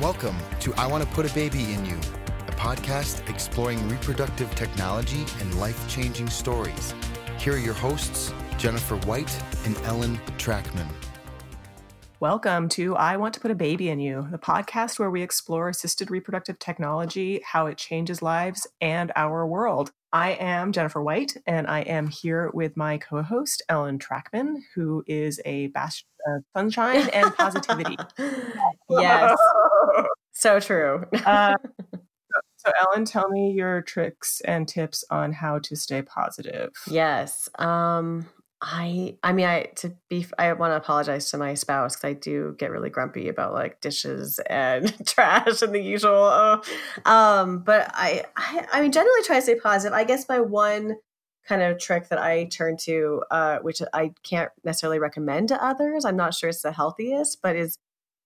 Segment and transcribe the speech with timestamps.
[0.00, 1.96] Welcome to I Want to Put a Baby in You,
[2.46, 6.94] a podcast exploring reproductive technology and life changing stories.
[7.40, 10.86] Here are your hosts, Jennifer White and Ellen Trachman.
[12.20, 15.68] Welcome to I Want to Put a Baby in You, the podcast where we explore
[15.68, 19.90] assisted reproductive technology, how it changes lives, and our world.
[20.12, 25.04] I am Jennifer White, and I am here with my co host, Ellen Trachman, who
[25.06, 27.96] is a bastion of sunshine and positivity.
[28.88, 29.38] yes.
[30.32, 31.04] so true.
[31.26, 31.56] uh,
[32.56, 36.70] so, Ellen, tell me your tricks and tips on how to stay positive.
[36.90, 37.48] Yes.
[37.58, 38.26] Um,
[38.60, 42.12] I I mean I to be I want to apologize to my spouse because I
[42.14, 46.12] do get really grumpy about like dishes and trash and the usual.
[46.12, 46.62] Oh.
[47.04, 49.94] Um, but I, I I mean generally try to stay positive.
[49.94, 50.96] I guess my one
[51.46, 56.04] kind of trick that I turn to, uh, which I can't necessarily recommend to others.
[56.04, 57.78] I'm not sure it's the healthiest, but is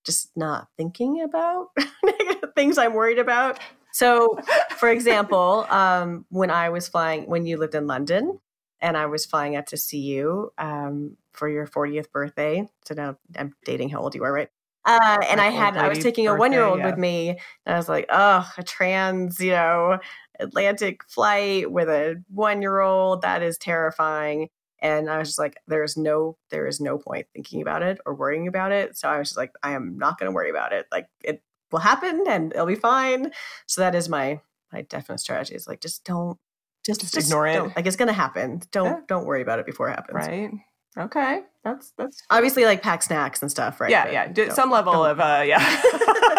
[0.04, 1.68] just not thinking about
[2.56, 3.60] things I'm worried about.
[3.92, 4.38] So,
[4.76, 8.40] for example, um, when I was flying, when you lived in London,
[8.82, 12.68] and I was flying out to see you um, for your 40th birthday.
[12.84, 14.50] So now I'm dating how old you are, right?
[14.84, 16.86] Uh, and I had I was taking a one year old yeah.
[16.86, 20.00] with me, and I was like, oh, a trans, you know,
[20.40, 23.22] Atlantic flight with a one year old.
[23.22, 24.48] That is terrifying.
[24.80, 28.00] And I was just like, there is no, there is no point thinking about it
[28.04, 28.96] or worrying about it.
[28.96, 30.86] So I was just like, I am not going to worry about it.
[30.90, 33.30] Like it will happen and it'll be fine.
[33.66, 34.40] So that is my
[34.72, 35.54] my definite strategy.
[35.54, 36.38] Is like just don't
[36.84, 37.76] just, just, just ignore it.
[37.76, 38.60] Like it's gonna happen.
[38.70, 39.00] Don't yeah.
[39.08, 40.26] don't worry about it before it happens.
[40.26, 40.50] Right.
[40.98, 41.40] Okay.
[41.64, 43.90] That's that's obviously like pack snacks and stuff, right?
[43.90, 44.52] Yeah, but yeah.
[44.52, 45.80] Some level of uh yeah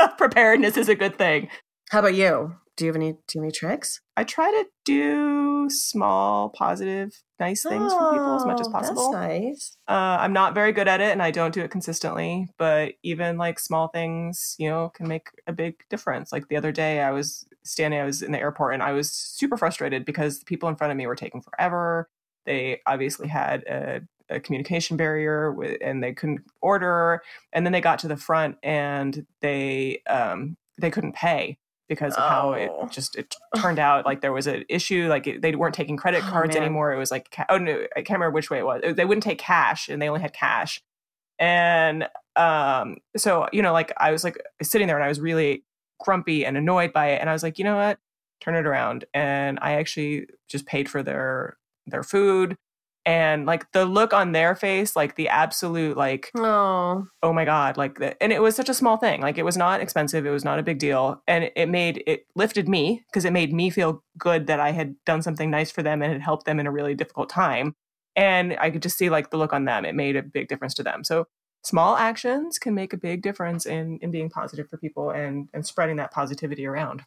[0.18, 1.50] preparedness is a good thing.
[1.90, 2.56] How about you?
[2.76, 4.02] Do you have any do you have any tricks?
[4.18, 8.72] I try to do small, positive, nice things oh, for people as much as oh,
[8.72, 9.12] possible.
[9.12, 9.78] That's nice.
[9.88, 12.48] Uh, I'm not very good at it, and I don't do it consistently.
[12.58, 16.32] But even like small things, you know, can make a big difference.
[16.32, 19.12] Like the other day, I was standing, I was in the airport, and I was
[19.12, 22.10] super frustrated because the people in front of me were taking forever.
[22.46, 27.22] They obviously had a a communication barrier with, and they couldn't order
[27.52, 31.58] and then they got to the front and they um, they couldn't pay
[31.90, 32.28] because of oh.
[32.28, 32.88] how it oh.
[32.88, 36.24] just it turned out like there was an issue like it, they weren't taking credit
[36.26, 36.94] oh, cards oh, anymore.
[36.94, 38.82] It was like oh no i can't remember which way it was.
[38.96, 40.82] They wouldn't take cash and they only had cash.
[41.40, 45.64] And um so you know like i was like sitting there and i was really
[46.00, 48.00] grumpy and annoyed by it and i was like you know what?
[48.42, 49.06] Turn it around.
[49.14, 52.58] And i actually just paid for their their food
[53.06, 57.06] and like the look on their face like the absolute like oh.
[57.22, 59.58] oh my god like the, and it was such a small thing like it was
[59.58, 63.26] not expensive it was not a big deal and it, made it lifted me because
[63.26, 66.22] it made me feel good that i had done something nice for them and had
[66.22, 67.76] helped them in a really difficult time
[68.16, 70.74] and i could just see like the look on them it made a big difference
[70.74, 71.26] to them so
[71.64, 75.66] small actions can make a big difference in in being positive for people and and
[75.66, 77.04] spreading that positivity around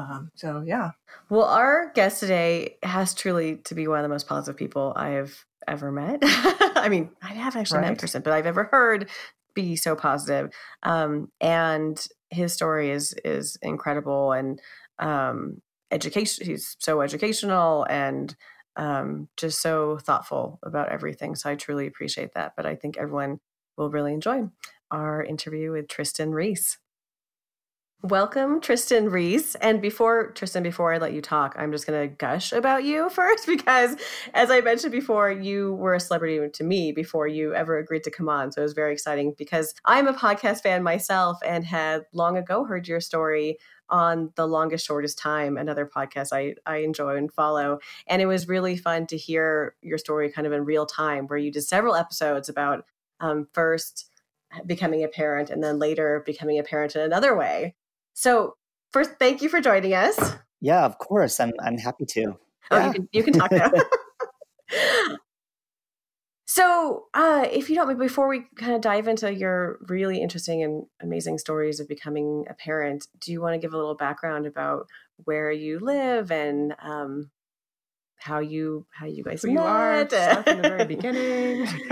[0.00, 0.92] um, so yeah.
[1.28, 5.10] Well, our guest today has truly to be one of the most positive people I
[5.10, 5.32] have
[5.68, 6.20] ever met.
[6.22, 7.88] I mean, I haven't actually right.
[7.90, 9.08] met person, but I've ever heard
[9.54, 10.50] be so positive.
[10.82, 14.60] Um, and his story is is incredible and
[14.98, 16.46] um, education.
[16.46, 18.34] He's so educational and
[18.76, 21.34] um, just so thoughtful about everything.
[21.34, 22.54] So I truly appreciate that.
[22.56, 23.40] But I think everyone
[23.76, 24.48] will really enjoy
[24.90, 26.78] our interview with Tristan Reese.
[28.02, 29.56] Welcome, Tristan Reese.
[29.56, 33.10] And before, Tristan, before I let you talk, I'm just going to gush about you
[33.10, 33.94] first because,
[34.32, 38.10] as I mentioned before, you were a celebrity to me before you ever agreed to
[38.10, 38.52] come on.
[38.52, 42.64] So it was very exciting because I'm a podcast fan myself and had long ago
[42.64, 43.58] heard your story
[43.90, 47.80] on The Longest Shortest Time, another podcast I, I enjoy and follow.
[48.06, 51.38] And it was really fun to hear your story kind of in real time, where
[51.38, 52.86] you did several episodes about
[53.20, 54.06] um, first
[54.64, 57.74] becoming a parent and then later becoming a parent in another way
[58.14, 58.54] so,
[58.92, 60.18] first, thank you for joining us.
[60.60, 61.40] Yeah, of course.
[61.40, 62.38] I'm I'm happy to.
[62.70, 62.86] Oh, yeah.
[62.86, 63.70] you can you can talk now.
[66.46, 70.84] so, uh, if you don't, before we kind of dive into your really interesting and
[71.02, 74.86] amazing stories of becoming a parent, do you want to give a little background about
[75.24, 77.30] where you live and um,
[78.20, 81.66] how you how you guys Who you are stuff in the very beginning.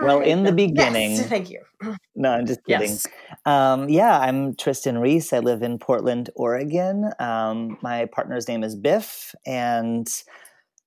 [0.00, 1.62] well, in the beginning, yes, thank you.
[2.14, 2.90] No, I'm just kidding.
[2.90, 3.06] Yes.
[3.46, 5.32] Um, yeah, I'm Tristan Reese.
[5.32, 7.10] I live in Portland, Oregon.
[7.18, 10.06] Um, my partner's name is Biff, and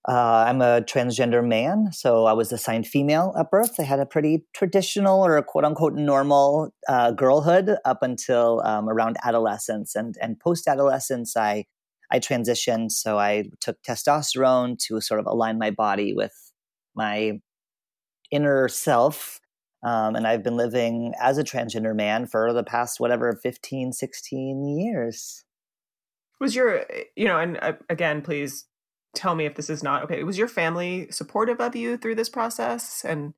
[0.07, 1.91] uh, I'm a transgender man.
[1.91, 3.79] So I was assigned female at birth.
[3.79, 9.17] I had a pretty traditional or quote unquote normal uh, girlhood up until um, around
[9.23, 11.65] adolescence, and and post adolescence, I
[12.13, 12.91] I transitioned.
[12.91, 16.33] So I took testosterone to sort of align my body with
[16.95, 17.39] my
[18.31, 19.39] inner self.
[19.83, 24.77] Um, and I've been living as a transgender man for the past, whatever, 15, 16
[24.79, 25.43] years.
[26.39, 28.65] Was your, you know, and uh, again, please
[29.15, 30.23] tell me if this is not okay.
[30.23, 33.03] Was your family supportive of you through this process?
[33.03, 33.33] And,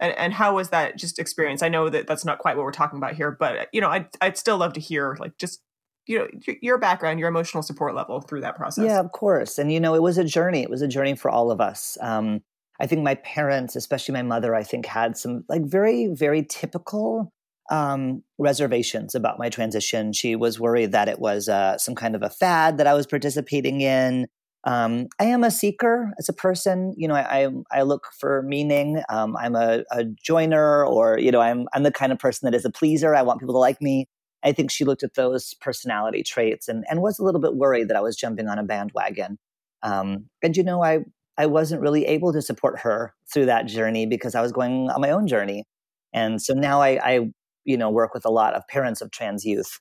[0.00, 1.62] and, and how was that just experience?
[1.62, 4.08] I know that that's not quite what we're talking about here, but, you know, I'd,
[4.20, 5.62] I'd still love to hear like just
[6.08, 9.70] you know your background your emotional support level through that process yeah of course and
[9.72, 12.40] you know it was a journey it was a journey for all of us um,
[12.80, 17.32] I think my parents, especially my mother, I think had some like very, very typical
[17.70, 20.12] um, reservations about my transition.
[20.12, 23.06] She was worried that it was uh, some kind of a fad that I was
[23.06, 24.26] participating in.
[24.64, 26.94] Um, I am a seeker as a person.
[26.96, 29.02] You know, I I, I look for meaning.
[29.08, 32.56] Um, I'm a, a, joiner, or you know, I'm I'm the kind of person that
[32.56, 33.14] is a pleaser.
[33.14, 34.08] I want people to like me.
[34.44, 37.88] I think she looked at those personality traits and and was a little bit worried
[37.88, 39.38] that I was jumping on a bandwagon.
[39.82, 41.00] Um, and you know, I
[41.36, 45.00] I wasn't really able to support her through that journey because I was going on
[45.00, 45.64] my own journey.
[46.12, 47.28] And so now I, I
[47.64, 49.78] you know, work with a lot of parents of trans youth.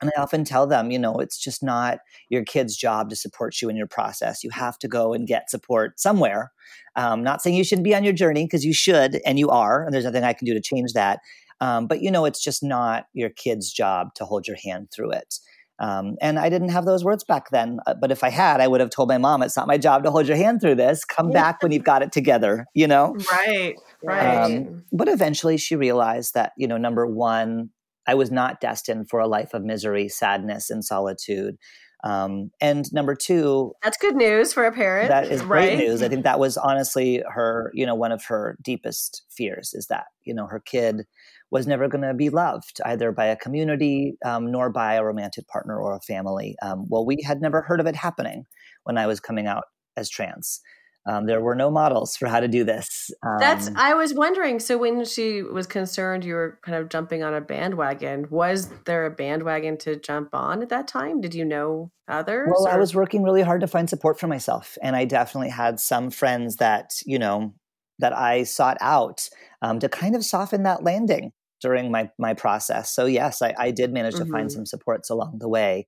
[0.00, 1.98] And I often tell them, you know, it's just not
[2.30, 4.42] your kid's job to support you in your process.
[4.44, 6.52] You have to go and get support somewhere.
[6.96, 9.84] Um, not saying you shouldn't be on your journey because you should and you are,
[9.84, 11.20] and there's nothing I can do to change that.
[11.60, 15.12] Um, but you know, it's just not your kid's job to hold your hand through
[15.12, 15.34] it.
[15.80, 17.80] Um, and I didn't have those words back then.
[17.86, 20.04] Uh, but if I had, I would have told my mom, it's not my job
[20.04, 21.06] to hold your hand through this.
[21.06, 23.16] Come back when you've got it together, you know?
[23.32, 24.44] Right, right.
[24.44, 27.70] Um, but eventually she realized that, you know, number one,
[28.06, 31.56] I was not destined for a life of misery, sadness, and solitude.
[32.04, 35.08] Um, and number two, that's good news for a parent.
[35.08, 35.78] That is great right?
[35.78, 36.02] news.
[36.02, 40.06] I think that was honestly her, you know, one of her deepest fears is that,
[40.24, 41.06] you know, her kid
[41.50, 45.46] was never going to be loved either by a community um, nor by a romantic
[45.48, 46.56] partner or a family.
[46.62, 48.46] Um, well, we had never heard of it happening
[48.84, 49.64] when I was coming out
[49.96, 50.60] as trans.
[51.06, 53.10] Um, there were no models for how to do this.
[53.38, 54.60] That's um, I was wondering.
[54.60, 58.26] So when she was concerned, you were kind of jumping on a bandwagon.
[58.30, 61.22] Was there a bandwagon to jump on at that time?
[61.22, 62.50] Did you know others?
[62.52, 62.70] Well, or?
[62.70, 66.10] I was working really hard to find support for myself, and I definitely had some
[66.10, 67.54] friends that you know
[67.98, 69.28] that I sought out
[69.62, 72.94] um, to kind of soften that landing during my my process.
[72.94, 74.24] So yes, I, I did manage mm-hmm.
[74.24, 74.56] to find mm-hmm.
[74.56, 75.86] some supports along the way,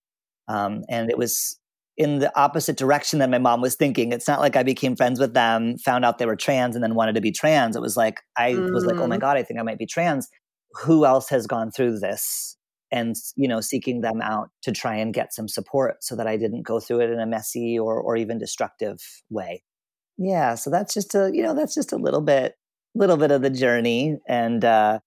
[0.48, 1.58] um, and it was
[1.96, 4.12] in the opposite direction than my mom was thinking.
[4.12, 6.94] It's not like I became friends with them, found out they were trans, and then
[6.94, 7.76] wanted to be trans.
[7.76, 8.72] It was like I mm.
[8.72, 9.20] was like, oh my mm.
[9.20, 10.28] god, I think I might be trans.
[10.82, 12.56] Who else has gone through this?
[12.90, 16.36] And you know, seeking them out to try and get some support so that I
[16.36, 18.98] didn't go through it in a messy or or even destructive
[19.30, 19.62] way.
[20.18, 22.54] Yeah, so that's just a you know that's just a little bit
[22.94, 24.98] little bit of the journey and uh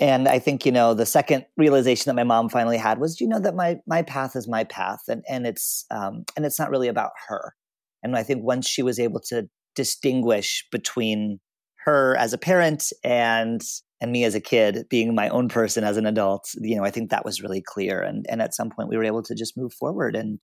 [0.00, 3.28] and i think you know the second realization that my mom finally had was you
[3.28, 6.70] know that my my path is my path and and it's um and it's not
[6.70, 7.54] really about her.
[8.02, 11.40] And i think once she was able to distinguish between
[11.84, 13.62] her as a parent and
[14.00, 16.90] and me as a kid being my own person as an adult you know i
[16.90, 18.02] think that was really clear.
[18.02, 20.16] And and at some point we were able to just move forward.
[20.16, 20.38] And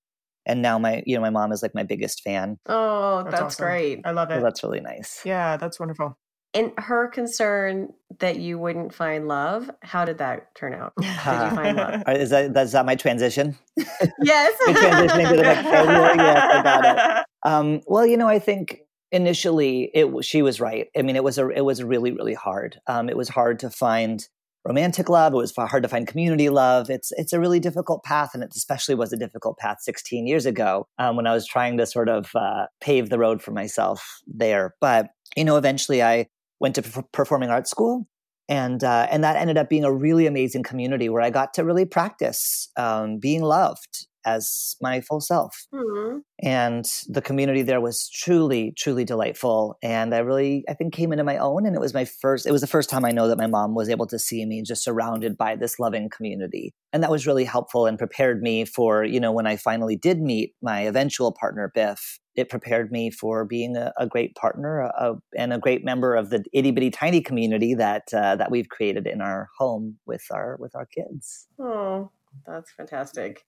[0.45, 2.57] and now my you know my mom is like my biggest fan.
[2.65, 3.65] Oh that's, that's awesome.
[3.65, 3.99] great.
[4.05, 4.35] I love it.
[4.35, 5.21] so that's really nice.
[5.25, 6.17] Yeah that's wonderful
[6.53, 10.93] and her concern that you wouldn't find love, how did that turn out?
[10.99, 12.03] Did you find love?
[12.07, 13.57] Is that that's that my transition?
[14.21, 14.53] Yes.
[14.67, 16.85] transitioning to the next Yes, I got
[17.19, 17.25] it.
[17.43, 18.81] Um, well, you know, I think
[19.11, 20.87] initially it she was right.
[20.97, 22.79] I mean, it was a it was really really hard.
[22.87, 24.27] Um, it was hard to find
[24.65, 25.33] romantic love.
[25.33, 26.89] It was hard to find community love.
[26.89, 30.45] It's it's a really difficult path, and it especially was a difficult path 16 years
[30.45, 34.19] ago um, when I was trying to sort of uh, pave the road for myself
[34.27, 34.75] there.
[34.81, 36.27] But you know, eventually I
[36.61, 38.07] went to performing arts school
[38.47, 41.63] and uh, and that ended up being a really amazing community where I got to
[41.63, 45.65] really practice um, being loved as my full self.
[45.73, 46.19] Mm-hmm.
[46.43, 49.77] And the community there was truly, truly delightful.
[49.81, 51.65] And I really, I think, came into my own.
[51.65, 53.73] And it was my first, it was the first time I know that my mom
[53.73, 56.73] was able to see me just surrounded by this loving community.
[56.93, 60.21] And that was really helpful and prepared me for, you know, when I finally did
[60.21, 62.19] meet my eventual partner, Biff.
[62.35, 66.29] It prepared me for being a, a great partner a, and a great member of
[66.29, 70.57] the itty bitty tiny community that uh, that we've created in our home with our
[70.59, 71.47] with our kids.
[71.59, 72.11] Oh,
[72.45, 73.43] that's fantastic.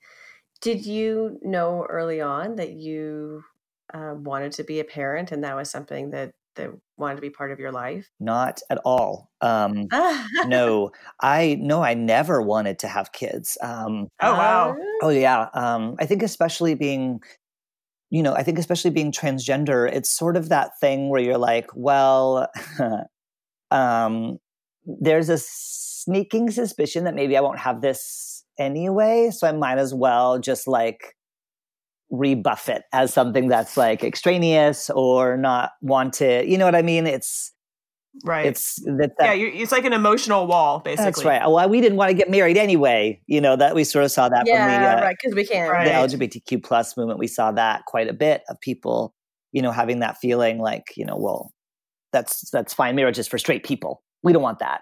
[0.61, 3.43] Did you know early on that you
[3.93, 7.29] uh, wanted to be a parent and that was something that that wanted to be
[7.29, 8.09] part of your life?
[8.19, 9.31] Not at all.
[9.41, 9.87] Um,
[10.45, 13.57] no, I no, I never wanted to have kids.
[13.61, 14.75] Um, oh wow.
[15.01, 15.49] Oh yeah.
[15.53, 17.21] Um, I think especially being,
[18.13, 21.67] you know, I think especially being transgender, it's sort of that thing where you're like,
[21.73, 22.47] well,
[23.71, 24.37] um,
[24.85, 29.31] there's a sneaking suspicion that maybe I won't have this anyway.
[29.31, 31.15] So I might as well just like
[32.11, 36.47] rebuff it as something that's like extraneous or not wanted.
[36.47, 37.07] You know what I mean?
[37.07, 37.51] It's
[38.23, 38.45] Right.
[38.45, 41.05] It's that, that yeah, you, it's like an emotional wall, basically.
[41.05, 41.49] that's right.
[41.49, 43.19] Well, we didn't want to get married anyway.
[43.25, 45.17] You know that we sort of saw that from the yeah, uh, right.
[45.19, 45.71] Because we can't.
[45.71, 45.85] Right.
[45.85, 49.15] the LGBTQ plus movement, we saw that quite a bit of people,
[49.51, 51.53] you know, having that feeling like, you know, well,
[52.11, 52.95] that's that's fine.
[52.95, 54.03] Marriage is for straight people.
[54.21, 54.81] We don't want that.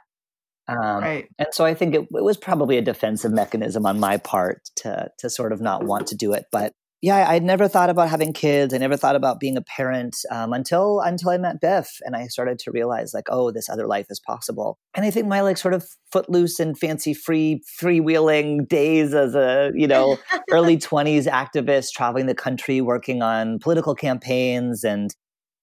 [0.68, 1.28] Um, Right.
[1.40, 5.10] And so I think it, it was probably a defensive mechanism on my part to
[5.20, 6.46] to sort of not want to do it.
[6.52, 8.76] But yeah, I'd never thought about having kids.
[8.76, 12.28] I never thought about being a parent um, until until I met Biff, and I
[12.28, 14.78] started to realize like, oh, this other life is possible.
[14.94, 19.72] And I think my like sort of footloose and fancy free freewheeling days as a
[19.74, 20.20] you know
[20.52, 25.10] early twenties activist, traveling the country, working on political campaigns and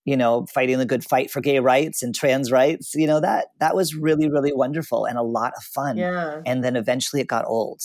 [0.05, 2.95] you know fighting the good fight for gay rights and trans rights.
[2.97, 5.99] You know that that was really really wonderful and a lot of fun.
[5.99, 6.41] Yeah.
[6.45, 7.81] And then eventually it got old.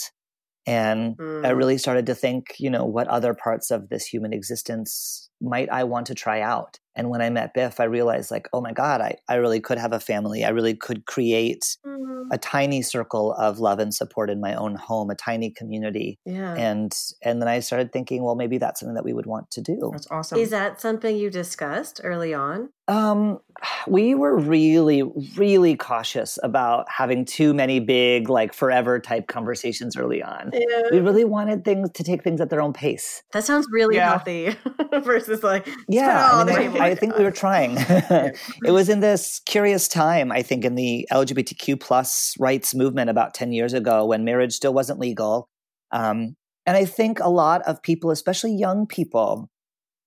[0.66, 1.52] And I Mm.
[1.52, 5.84] really started to think, you know, what other parts of this human existence might I
[5.84, 6.80] want to try out?
[6.96, 9.80] And when I met Biff, I realized, like, oh my God, I, I really could
[9.80, 10.46] have a family.
[10.46, 12.28] I really could create Mm.
[12.32, 16.18] a tiny circle of love and support in my own home, a tiny community.
[16.26, 16.54] Yeah.
[16.56, 19.62] And and then I started thinking, well, maybe that's something that we would want to
[19.62, 19.90] do.
[19.92, 20.38] That's awesome.
[20.40, 22.70] Is that something you discussed early on?
[22.88, 23.40] Um,
[23.88, 25.04] we were really,
[25.38, 30.52] really cautious about having too many big, like forever type conversations early on.
[30.92, 33.24] We really wanted things to take things at their own pace.
[33.32, 34.10] That sounds really Yeah.
[34.10, 34.56] healthy
[35.04, 37.78] versus like Yeah, I, mean, I- I think we were trying.
[37.80, 43.34] it was in this curious time, I think, in the LGBTQ plus rights movement about
[43.34, 45.48] ten years ago, when marriage still wasn't legal.
[45.92, 46.36] Um,
[46.66, 49.50] and I think a lot of people, especially young people,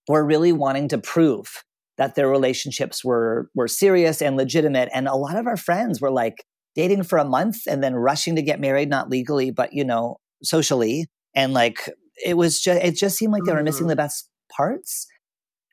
[0.09, 1.65] were really wanting to prove
[1.99, 4.91] that their relationships were were serious and legitimate.
[4.93, 8.37] And a lot of our friends were like dating for a month and then rushing
[8.37, 11.07] to get married, not legally, but you know, socially.
[11.35, 11.89] And like
[12.25, 13.91] it was just it just seemed like they were missing Mhm.
[13.91, 15.07] the best parts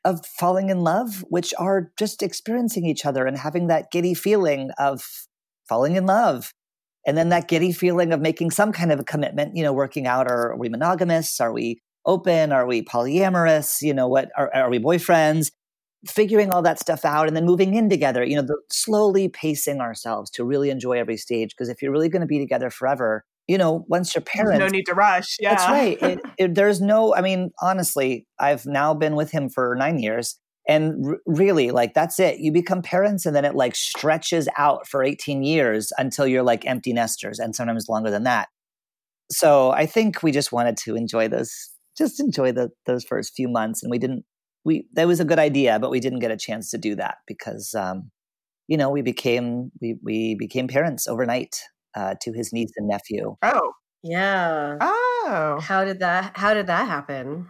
[0.04, 4.70] of falling in love, which are just experiencing each other and having that giddy feeling
[4.78, 5.02] of
[5.68, 6.52] falling in love.
[7.06, 10.06] And then that giddy feeling of making some kind of a commitment, you know, working
[10.06, 11.40] out are, we monogamous?
[11.40, 12.52] Are we open?
[12.52, 13.82] Are we polyamorous?
[13.82, 15.50] You know, what are, are we boyfriends?
[16.06, 19.80] Figuring all that stuff out and then moving in together, you know, the, slowly pacing
[19.80, 21.54] ourselves to really enjoy every stage.
[21.56, 24.68] Because if you're really going to be together forever, you know, once you're parents, no
[24.68, 25.36] need to rush.
[25.38, 25.50] Yeah.
[25.50, 26.02] that's right.
[26.02, 30.38] It, it, there's no, I mean, honestly, I've now been with him for nine years.
[30.66, 32.38] And r- really, like, that's it.
[32.38, 36.66] You become parents, and then it like stretches out for 18 years until you're like
[36.66, 38.48] empty nesters, and sometimes longer than that.
[39.30, 43.48] So I think we just wanted to enjoy those, just enjoy the, those first few
[43.48, 43.82] months.
[43.82, 44.24] And we didn't,
[44.64, 47.16] we, that was a good idea, but we didn't get a chance to do that
[47.26, 48.10] because, um,
[48.66, 51.60] you know, we became, we, we became parents overnight
[51.96, 53.36] uh, to his niece and nephew.
[53.42, 53.72] oh.
[54.02, 54.76] yeah.
[54.80, 55.58] Oh.
[55.62, 56.32] How did that?
[56.36, 57.48] How did that happen?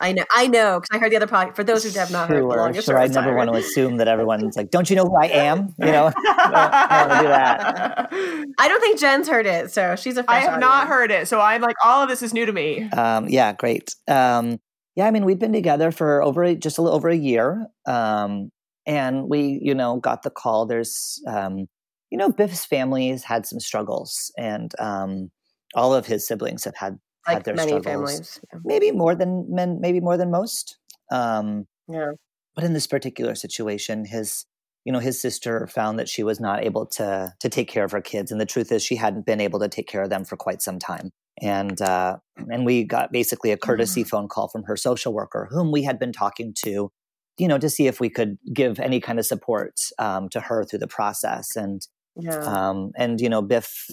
[0.00, 0.24] I know.
[0.30, 1.56] I know because I heard the other podcast.
[1.56, 2.98] For those who have not heard, the Sure, longest sure.
[2.98, 5.86] I never want to assume that everyone's like, "Don't you know who I am?" You
[5.86, 8.08] know, I don't wanna do that.
[8.60, 10.20] I don't think Jen's heard it, so she's a.
[10.30, 12.52] I fresh have not heard it, so I'm like, all of this is new to
[12.52, 12.88] me.
[12.90, 13.92] um, yeah, great.
[14.06, 14.58] Um,
[14.94, 17.66] yeah, I mean, we've been together for over a, just a little over a year,
[17.86, 18.50] um,
[18.86, 20.66] and we, you know, got the call.
[20.66, 21.66] There's, um,
[22.10, 25.30] you know, Biff's family has had some struggles, and um,
[25.74, 27.84] all of his siblings have had had their many struggles.
[27.84, 28.40] families.
[28.64, 30.78] Maybe more than men, maybe more than most.
[31.10, 32.12] Um, Yeah.
[32.54, 34.44] but in this particular situation his
[34.84, 37.92] you know his sister found that she was not able to to take care of
[37.92, 40.24] her kids and the truth is she hadn't been able to take care of them
[40.24, 41.10] for quite some time
[41.40, 42.16] and uh
[42.50, 45.98] and we got basically a courtesy phone call from her social worker whom we had
[45.98, 46.90] been talking to
[47.38, 50.64] you know to see if we could give any kind of support um, to her
[50.64, 51.82] through the process and
[52.16, 52.42] Yeah.
[52.70, 53.86] um, and you know biff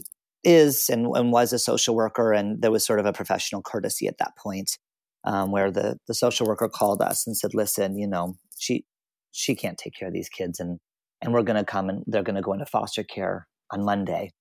[0.43, 4.07] is and, and was a social worker and there was sort of a professional courtesy
[4.07, 4.77] at that point
[5.25, 8.86] um, where the the social worker called us and said listen you know she
[9.31, 10.79] she can't take care of these kids and
[11.22, 14.31] and we're going to come and they're going to go into foster care on monday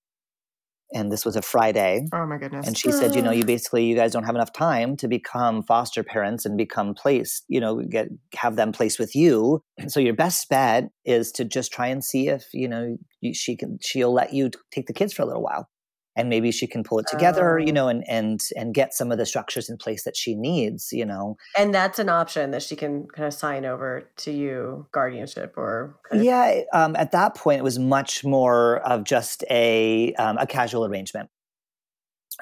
[0.92, 2.06] and this was a friday.
[2.12, 2.66] Oh my goodness.
[2.66, 5.62] and she said you know you basically you guys don't have enough time to become
[5.62, 9.62] foster parents and become placed you know get have them placed with you.
[9.88, 12.96] So your best bet is to just try and see if you know
[13.32, 15.68] she can she'll let you take the kids for a little while
[16.16, 17.72] and maybe she can pull it together you Oh.
[17.72, 21.04] know and and and get some of the structures in place that she needs you
[21.06, 25.54] know and that's an option that she can kind of sign over to you, guardianship
[25.56, 25.96] or.
[26.10, 30.38] Kind of, yeah um, at that point it was much more of just a um,
[30.38, 31.28] a casual arrangement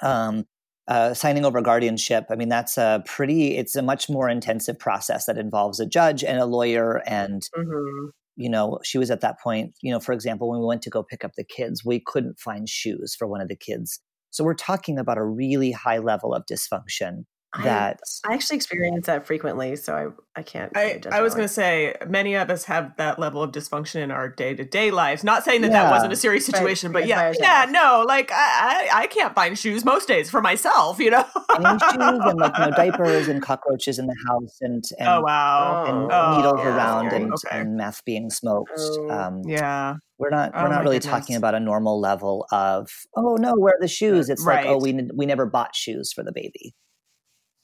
[0.00, 0.44] um,
[0.88, 5.26] uh, signing over guardianship i mean that's a pretty it's a much more intensive process
[5.26, 8.12] that involves a judge and a lawyer and Mhm.
[8.36, 10.90] You know she was at that point you know for example when we went to
[10.90, 14.00] go pick up the kids we couldn't find shoes for one of the kids.
[14.30, 17.24] So we're talking about a really high level of dysfunction
[17.62, 20.74] that I, I actually experience that frequently, so I I can't.
[20.74, 24.10] I, I was going to say many of us have that level of dysfunction in
[24.10, 25.22] our day to day lives.
[25.22, 25.82] Not saying that Yeah.
[25.84, 27.68] that wasn't a serious situation, Right, but yeah, right, yeah, right.
[27.70, 31.24] no, like I, I I can't find shoes most days for myself, you know.
[31.54, 35.20] any shoes and like you know diapers and cockroaches in the house and and, oh
[35.20, 37.60] wow, and Oh, needles yeah, around and, Okay.
[37.60, 38.70] and meth being smoked.
[38.78, 39.10] Oh.
[39.10, 41.10] Um, yeah, we're not Oh we're not really goodness.
[41.20, 44.78] talking about a normal level of oh no where are the shoes it's like oh
[44.78, 46.74] we we never bought shoes for the baby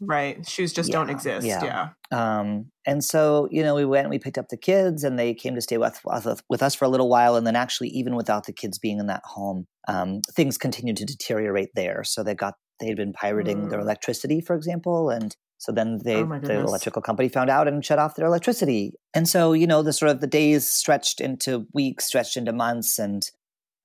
[0.00, 0.46] right.
[0.48, 1.46] Shoes just don't exist.
[1.46, 1.90] yeah.
[2.12, 2.38] Yeah.
[2.40, 5.34] um and so you know we went and we picked up the kids and they
[5.34, 8.14] came to stay with with, with us for a little while and then actually even
[8.16, 12.34] without the kids being in that home um things continued to deteriorate there so they
[12.34, 13.82] got they'd been pirating their Mm.
[13.82, 17.98] electricity for example and so then they Oh the electrical company found out and shut
[17.98, 22.04] off their electricity and so you know the sort of the days stretched into weeks
[22.06, 23.28] stretched into months and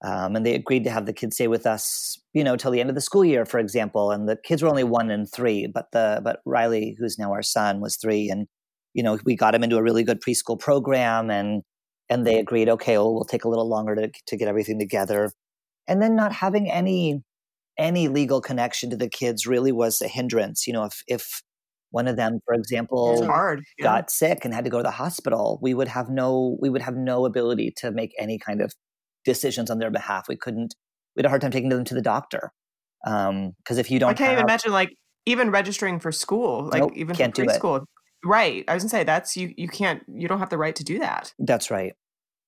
[0.03, 2.81] um, and they agreed to have the kids stay with us, you know, till the
[2.81, 4.11] end of the school year, for example.
[4.11, 7.41] And the kids were only one and three, but the but Riley, who's now our
[7.41, 8.47] son, was three, and
[8.93, 11.63] you know, we got him into a really good preschool program, and
[12.09, 15.31] and they agreed, okay, well, we'll take a little longer to to get everything together,
[15.87, 17.23] and then not having any
[17.77, 20.67] any legal connection to the kids really was a hindrance.
[20.67, 21.41] You know, if if
[21.91, 23.19] one of them, for example.
[23.79, 23.85] Yeah.
[23.85, 26.81] got sick and had to go to the hospital, we would have no we would
[26.81, 28.73] have no ability to make any kind of
[29.25, 30.27] decisions on their behalf.
[30.27, 30.75] We couldn't.
[31.15, 32.51] We had a hard time taking them to the doctor
[33.03, 36.91] because if you don't, I can't even imagine like even registering for school, like Nope,
[36.95, 37.85] even can't for preschool.
[38.25, 38.63] Right.
[38.67, 39.53] I was gonna say that's you.
[39.57, 40.03] You can't.
[40.07, 41.33] You don't have the right to do that.
[41.39, 41.93] That's right.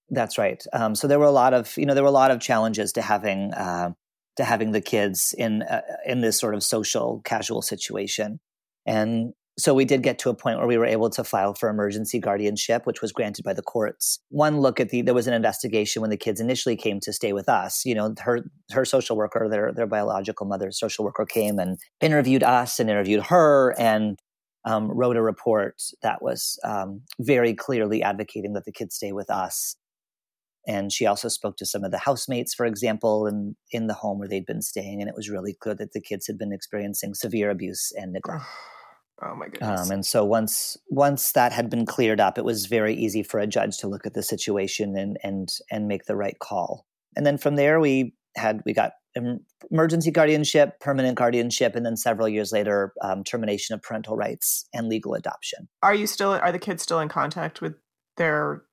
[0.09, 0.63] That's right.
[0.71, 2.93] Um, so there were a lot of you know there were a lot of challenges
[2.93, 3.91] to having uh,
[4.37, 8.39] to having the kids in uh, in this sort of social casual situation,
[8.85, 11.69] and so we did get to a point where we were able to file for
[11.69, 14.19] emergency guardianship, which was granted by the courts.
[14.29, 17.31] One look at the there was an investigation when the kids initially came to stay
[17.31, 17.85] with us.
[17.85, 22.43] You know, her her social worker, their their biological mother's social worker came and interviewed
[22.43, 24.17] us and interviewed her and
[24.65, 29.29] um, wrote a report that was um, very clearly advocating that the kids stay with
[29.29, 29.75] us.
[30.67, 34.17] And she also spoke to some of the housemates, for example, in, in the home
[34.17, 34.99] where they'd been staying.
[34.99, 38.43] And it was really clear that the kids had been experiencing severe abuse and neglect.
[39.21, 39.81] Oh my goodness.
[39.81, 43.39] Um, and so once once that had been cleared up, it was very easy for
[43.39, 46.85] a judge to look at the situation and and and make the right call.
[47.15, 48.93] And then from there, we had we got
[49.71, 54.89] emergency guardianship, permanent guardianship, and then several years later, um, termination of parental rights and
[54.89, 55.69] legal adoption.
[55.81, 56.31] are you still?
[56.31, 57.75] Are the kids still in contact with
[58.17, 58.63] their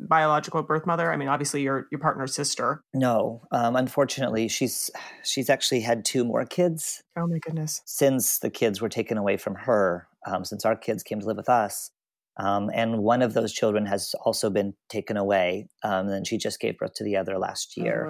[0.00, 1.12] biological birth mother?
[1.12, 2.82] I mean, obviously your your partner's sister.
[2.94, 4.90] No, um, unfortunately, she's
[5.24, 7.82] she's actually had two more kids Oh my goodness.
[7.86, 10.08] since the kids were taken away from her.
[10.26, 11.90] Um, since our kids came to live with us,
[12.38, 15.68] um, and one of those children has also been taken away.
[15.84, 18.06] Um, and then she just gave birth to the other last year.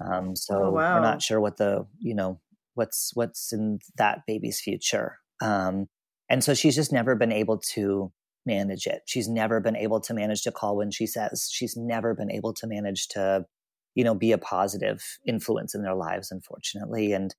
[0.00, 0.94] Uh, Um, so Oh, wow.
[0.94, 2.40] we're not sure what the you know
[2.74, 5.18] what's what's in that baby's future.
[5.40, 5.86] Um,
[6.28, 8.12] and so she's just never been able to
[8.46, 9.02] manage it.
[9.06, 11.48] She's never been able to manage to call when she says.
[11.52, 13.46] She's never been able to manage to,
[13.94, 16.30] you know, be a positive influence in their lives.
[16.30, 17.34] Unfortunately, and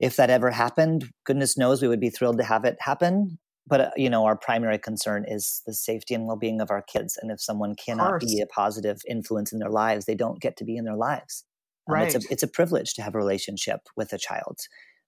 [0.00, 3.38] if that ever happened, goodness knows we would be thrilled to have it happen.
[3.66, 7.16] But uh, you know, our primary concern is the safety and well-being of our kids.
[7.20, 10.64] And if someone cannot be a positive influence in their lives, they don't get to
[10.64, 11.44] be in their lives.
[11.88, 12.14] Um, Right.
[12.14, 14.58] It's a it's a privilege to have a relationship with a child,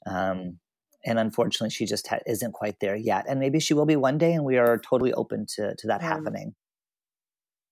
[0.07, 0.61] um,
[1.05, 3.27] and unfortunately, she just ha- isn't quite there yet.
[3.29, 6.01] And maybe she will be one day, and we are totally open to to that
[6.03, 6.09] Yeah.
[6.09, 6.55] happening.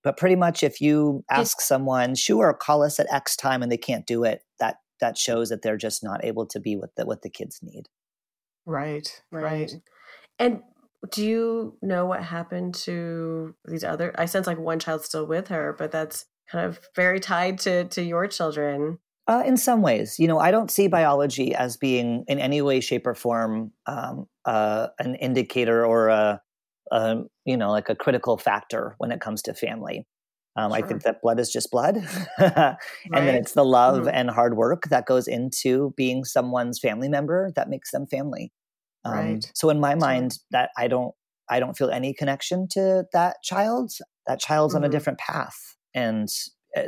[0.03, 3.77] But pretty much, if you ask someone, sure, call us at X time, and they
[3.77, 7.05] can't do it, that that shows that they're just not able to be what the
[7.05, 7.87] what the kids need.
[8.65, 9.21] Right.
[9.31, 9.43] right.
[9.43, 9.73] Right.
[10.39, 10.61] And
[11.11, 14.13] do you know what happened to these other?
[14.17, 17.85] I sense like one child's still with her, but that's kind of very tied to
[17.85, 18.99] to your children.
[19.27, 22.81] Uh, in some ways, you know, I don't see biology as being in any way,
[22.81, 26.41] shape, or form um, uh, an indicator or a,
[26.91, 30.05] a, you know, like a critical factor when it comes to family.
[30.57, 31.95] Um, I think that blood is just blood,
[32.37, 32.77] and
[33.13, 34.09] then it's the love Mhm.
[34.09, 38.51] and hard work that goes into being someone's family member that makes them family.
[39.05, 39.53] Um, Right.
[39.53, 41.13] So in my mind, that I don't,
[41.49, 43.91] I don't feel any connection to that child.
[44.27, 44.89] That child's on a Mhm.
[44.89, 45.57] different path,
[45.93, 46.29] and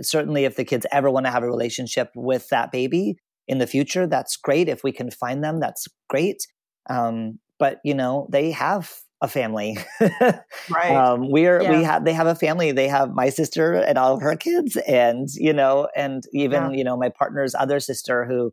[0.02, 3.18] certainly if the kids ever want to have a relationship with that baby
[3.48, 4.68] in the future that's great.
[4.70, 6.48] If we can find them that's great.
[6.90, 9.78] Um, but you know they have a family.
[10.70, 10.92] Right.
[10.96, 12.72] um, we're we have they have a family.
[12.72, 16.78] They have my sister and all of her kids and you know and even Yeah.
[16.78, 18.52] you know my partner's other sister who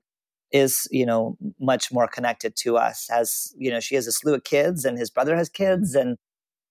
[0.53, 4.35] is you know much more connected to us has you know she has a slew
[4.35, 6.19] of kids and his brother has kids and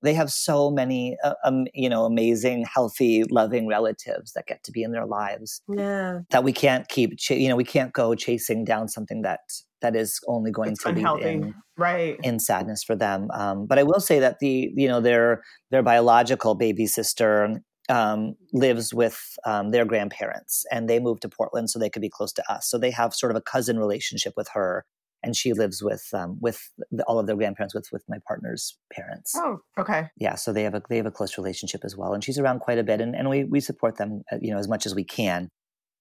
[0.04, 4.72] they have so many uh, um, you know amazing healthy loving relatives that get to
[4.72, 8.16] be in their lives yeah that we can't keep ch- you know we can't go
[8.16, 9.42] chasing down something that
[9.82, 11.24] that is only going It's to lead unhealthy.
[11.24, 12.20] in, Right.
[12.24, 15.82] in sadness for them um, but i will say that the you know their their
[15.84, 21.80] biological baby sister um, lives with um, their grandparents and they moved to portland so
[21.80, 24.48] they could be close to us so they have sort of a cousin relationship with
[24.54, 24.86] her
[25.24, 28.78] and she lives with um, with the, all of their grandparents with with my partner's
[28.94, 30.08] parents oh, okay.
[30.18, 32.60] yeah so they have a they have a close relationship as well and she's around
[32.60, 34.96] quite a bit and, and we we support them uh, you know as much as
[34.96, 35.50] we can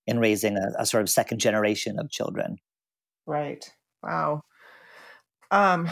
[0.07, 2.57] in raising a, a sort of second generation of children
[3.31, 3.65] Right.
[4.03, 4.43] Wow.
[5.53, 5.89] Um.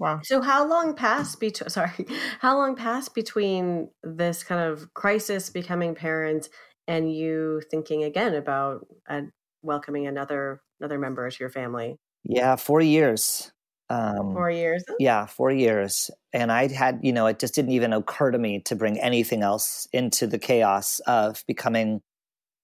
[0.00, 0.20] Wow.
[0.24, 2.06] So how long passed between sorry,
[2.40, 6.48] how long passed between this kind of crisis becoming parents
[6.88, 9.22] and you thinking again about uh,
[9.62, 11.96] welcoming another another member to your family?
[12.24, 13.52] Yeah four years
[13.88, 14.84] um, Four years.
[15.00, 18.60] yeah four years and i had you know it just didn't even occur to me
[18.66, 22.00] to bring anything else into the chaos of becoming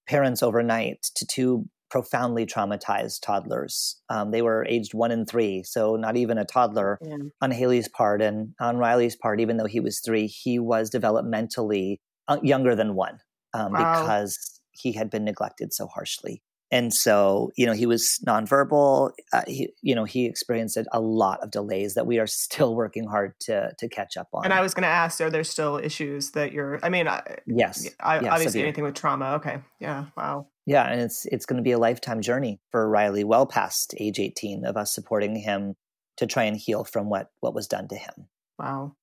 [0.07, 5.95] parents overnight to two profoundly traumatized toddlers um, they were aged one and three so
[5.95, 7.17] not even a toddler Yeah.
[7.41, 11.97] on Haley's part and on Riley's part, even though he was three, he was developmentally
[12.27, 13.19] uh, younger than one
[13.53, 14.01] um, Wow.
[14.01, 16.41] because he had been neglected so harshly.
[16.69, 19.11] And so, you know, he was nonverbal.
[19.31, 23.05] Uh, he, you know, he experienced a, lot of delays that we are still working
[23.05, 24.43] hard to to catch up on.
[24.43, 26.79] And I was going to ask, are there still issues that you're?
[26.83, 28.65] I mean, I, yes, I, Yeah, obviously severe.
[28.65, 29.33] anything with trauma.
[29.35, 29.59] Okay.
[29.79, 30.05] Yeah.
[30.17, 30.47] Wow.
[30.65, 34.19] yeah, and it's it's going to be a lifetime journey for Riley, well past age
[34.19, 35.75] eighteen, of us supporting him
[36.17, 38.27] to try and heal from what what was done to him.
[38.59, 38.95] Wow.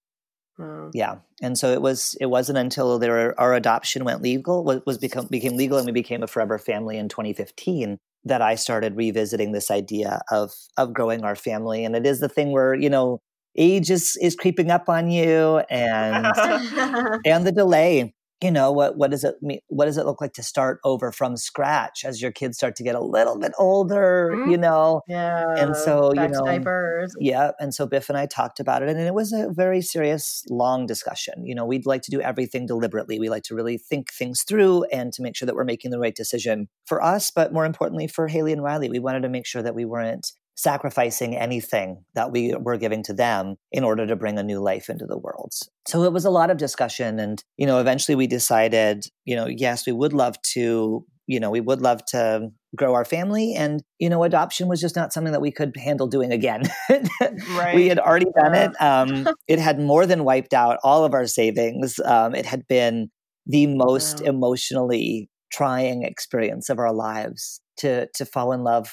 [0.59, 0.91] Wow.
[0.95, 4.99] yeah and so it was it wasn't until there our adoption went legal was, was
[4.99, 9.51] become became legal and we became a forever family in 2015 that i started revisiting
[9.51, 13.21] this idea of of growing our family and it is the thing where you know
[13.57, 16.27] age is is creeping up on you and
[17.25, 20.35] and the delay you know what what does it mean what does it look like
[20.35, 24.31] to start over from scratch as your kids start to get a little bit older
[24.35, 24.51] Mhm.
[24.53, 25.55] you know yeah.
[25.57, 27.15] And so, you know, diapers.
[27.19, 27.53] yeah.
[27.61, 30.87] And so Biff and I talked about it, and it was a very serious, long
[30.87, 31.45] discussion.
[31.47, 33.19] You know, we'd like to do everything deliberately.
[33.19, 35.99] We like to really think things through and to make sure that we're making the
[35.99, 38.89] right decision for us, but more importantly, for Haley and Riley.
[38.89, 43.13] We wanted to make sure that we weren't sacrificing anything that we were giving to
[43.13, 45.53] them in order to bring a new life into the world.
[45.87, 47.19] So it was a lot of discussion.
[47.19, 51.51] And, you know, eventually we decided, you know, yes, we would love to you know,
[51.51, 53.55] we would love to grow our family.
[53.55, 56.65] And, you know, adoption was just not something that we could handle doing again.
[57.47, 57.75] Right.
[57.75, 58.73] we had already done it.
[58.81, 61.99] Um, it had more than wiped out all of our savings.
[62.05, 63.11] Um, it had been
[63.47, 64.31] the most Wow.
[64.31, 68.93] emotionally trying experience of our lives to to fall in love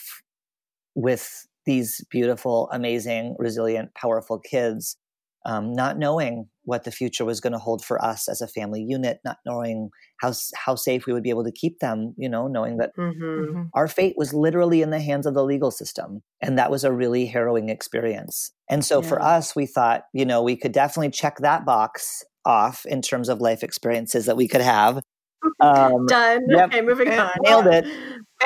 [0.96, 4.98] with these beautiful, amazing, resilient, powerful kids,
[5.46, 8.82] um, not knowing what the future was going to hold for us as a family
[8.84, 12.14] unit, not knowing how how safe we would be able to keep them.
[12.18, 13.24] You know, knowing that Mm-hmm.
[13.58, 13.70] Mhm.
[13.74, 16.22] our fate was literally in the hands of the legal system.
[16.42, 18.52] And that was a really harrowing experience.
[18.70, 22.86] And so for us, we thought, you know, we could definitely check that box off
[22.86, 25.02] in terms of life experiences that we could have.
[25.60, 26.42] Um, Done.
[26.50, 26.68] Yep.
[26.68, 27.32] Okay, moving on.
[27.42, 27.86] nailed it.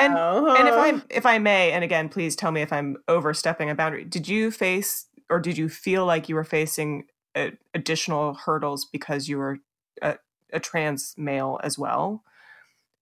[0.00, 0.56] And Wow.
[0.58, 3.74] and if I if I may, and again, please tell me if I'm overstepping a
[3.74, 4.04] boundary.
[4.04, 7.04] Did you face or did you feel like you were facing
[7.34, 9.58] uh, additional hurdles because you were
[10.02, 10.16] a,
[10.52, 12.22] a trans male as well?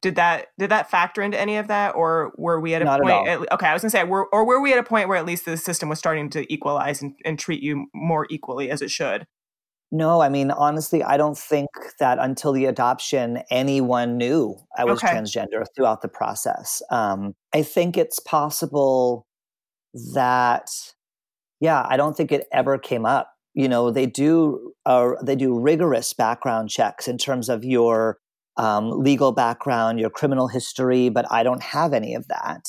[0.03, 3.01] Did that did that factor into any of that, or were we at a Not
[3.01, 3.27] at point?
[3.53, 5.45] okay, I was gonna say, were, or were we at a point where at least
[5.47, 9.27] the system was starting to equalize and, and treat you more equally as it should?
[9.95, 11.69] No, I mean, honestly, I don't think
[12.01, 15.09] that until the adoption, anyone knew I was Okay.
[15.09, 16.83] transgender throughout the process.
[16.91, 19.25] Um, I think it's possible
[20.15, 20.69] that,
[21.61, 23.31] yeah, I don't think it ever came up.
[23.55, 28.19] You know, they do uh, they do rigorous background checks in terms of your
[28.57, 32.63] um, legal background, your criminal history, but I don't have any of that.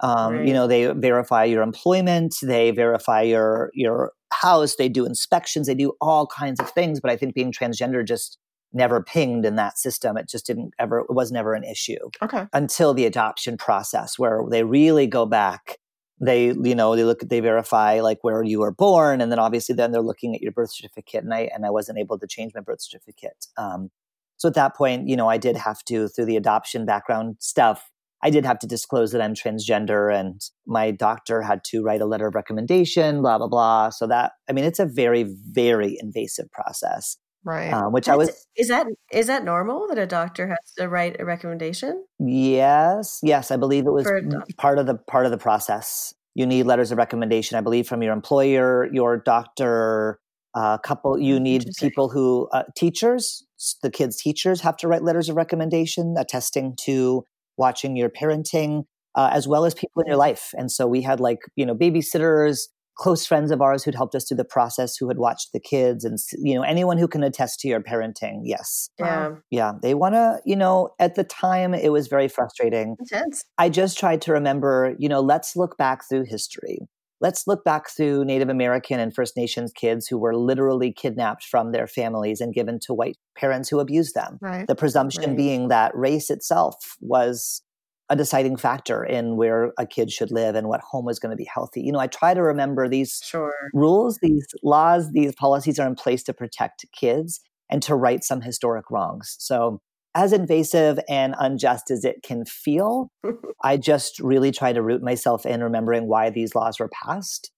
[0.00, 0.46] Um, Right.
[0.46, 5.74] You know, they verify your employment, they verify your your house, they do inspections, they
[5.74, 7.00] do all kinds of things.
[7.00, 8.38] But I think being transgender just
[8.72, 10.16] never pinged in that system.
[10.16, 11.00] It just didn't ever.
[11.00, 15.78] It was never an issue Okay, until the adoption process, where they really go back.
[16.18, 19.74] They, you know, they look, they verify like where you were born, and then obviously
[19.74, 21.24] then they're looking at your birth certificate.
[21.24, 23.46] And I and I wasn't able to change my birth certificate.
[23.56, 23.90] Um,
[24.38, 27.90] so at that point, you know, I did have to through the adoption background stuff.
[28.22, 32.06] I did have to disclose that I'm transgender, and my doctor had to write a
[32.06, 33.22] letter of recommendation.
[33.22, 33.90] Blah blah blah.
[33.90, 37.72] So that I mean, it's a very very invasive process, right.
[37.72, 41.20] um, which I was is that is that normal that a doctor has to write
[41.20, 42.04] a recommendation?
[42.18, 44.56] Yes, yes, I believe it was For m- adoption.
[44.56, 46.14] part of the part of the process.
[46.34, 50.20] You need letters of recommendation, I believe, from your employer, your doctor,
[50.54, 53.42] A uh, couple, you need people who, uh, teachers,
[53.82, 57.24] the kids' teachers have to write letters of recommendation attesting to
[57.56, 60.52] watching your parenting, uh, as well as people in your life.
[60.56, 62.60] And so we had like, you know, babysitters,
[62.96, 66.04] close friends of ours who'd helped us through the process who had watched the kids
[66.04, 68.88] and you know anyone who can attest to your parenting yes.
[68.98, 69.34] Yeah.
[69.50, 72.96] Yeah they want to you know at the time it was very frustrating.
[72.98, 73.44] Intense.
[73.58, 76.78] I just tried to remember you know let's look back through history
[77.20, 81.72] let's look back through native american and first nations kids who were literally kidnapped from
[81.72, 84.66] their families and given to white parents who abused them right.
[84.66, 85.36] the presumption Right.
[85.36, 87.62] being that race itself was
[88.08, 91.36] a deciding factor in where a kid should live and what home was going to
[91.36, 91.82] be healthy.
[91.82, 95.96] You know, I try to remember these sure rules, these laws, these policies are in
[95.96, 99.34] place to protect kids and to right some historic wrongs.
[99.40, 99.80] So,
[100.16, 103.10] as invasive and unjust as it can feel,
[103.62, 107.52] I just really try to root myself in remembering why these laws were passed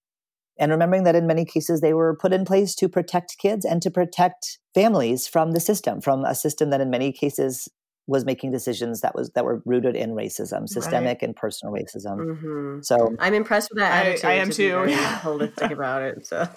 [0.58, 3.80] and remembering that in many cases they were put in place to protect kids and
[3.80, 7.68] to protect families from the system, from a system that in many cases
[8.08, 12.38] was making decisions that was that were rooted in racism, systemic and personal racism.
[12.38, 14.24] hmm So I'm impressed with that attitude.
[14.24, 15.20] I am to too, very yeah.
[15.20, 16.26] holistic about it.
[16.26, 16.48] So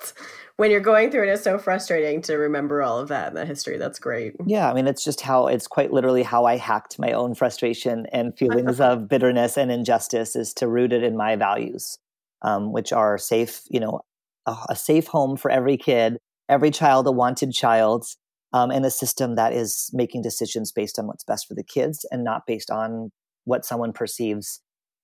[0.55, 3.47] when you're going through it, it's so frustrating to remember all of that in that
[3.47, 3.77] history.
[3.77, 4.33] That's great.
[4.45, 8.07] Yeah, I mean, it's just how it's quite literally how I hacked my own frustration
[8.13, 11.99] and feelings of bitterness and injustice is to root it in my values,
[12.43, 13.99] um, which are safe, you know,
[14.45, 18.05] a, a safe home for every kid, every child, a wanted child,
[18.53, 22.05] um, and a system that is making decisions based on what's best for the kids
[22.11, 23.11] and not based on
[23.45, 24.61] what someone perceives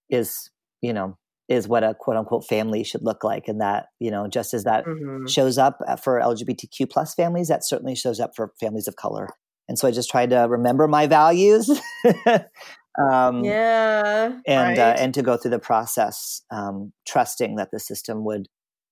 [0.10, 0.50] is,
[0.82, 1.18] you know,
[1.50, 3.48] is what a quote unquote family should look like.
[3.48, 5.30] And that, you know, just as that Mhm.
[5.30, 7.48] shows up uh, for LGBTQ plus families.
[7.48, 9.30] That certainly shows up for families of color.
[9.70, 11.70] And so I just tried to remember my values,
[13.00, 14.40] um, Yeah.
[14.48, 18.48] and uh, and to go through the process, um, trusting that the system would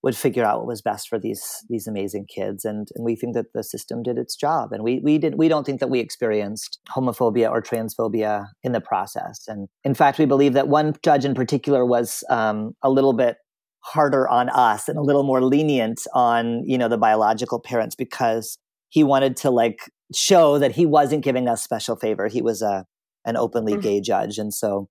[0.06, 2.64] would figure out what was best for these these amazing kids.
[2.64, 4.72] And and we think that the system did its job.
[4.72, 8.80] And we we did we don't think that we experienced homophobia or transphobia in the
[8.80, 9.42] process.
[9.48, 13.38] And in fact, we believe that one judge in particular was um, a little bit
[13.82, 18.58] harder on us and a little more lenient on you know the biological parents because
[18.90, 19.80] he wanted to like
[20.14, 22.86] show that he wasn't giving us special favor he was a
[23.26, 23.82] an openly Mhm.
[23.82, 24.88] gay judge and so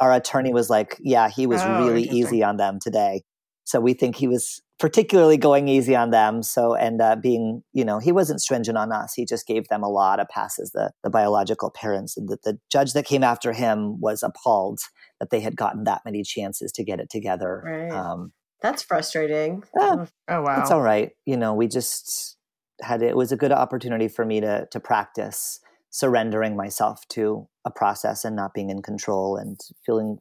[0.00, 3.22] our attorney was like yeah he was Oh, really easy on them today
[3.66, 7.84] so we think he was particularly going easy on them so and uh, being you
[7.84, 10.90] know he wasn't stringent on us he just gave them a lot of passes the,
[11.02, 14.80] the biological parents and the, the judge that came after him was appalled
[15.20, 17.90] that they had gotten that many chances to get it together Right.
[17.90, 19.62] um, That's frustrating.
[19.78, 20.06] Yeah.
[20.28, 20.60] Oh wow.
[20.60, 21.10] it's all right.
[21.26, 22.36] You know, we just
[22.82, 27.70] had it was a good opportunity for me to to practice surrendering myself to a
[27.70, 30.18] process and not being in control and feeling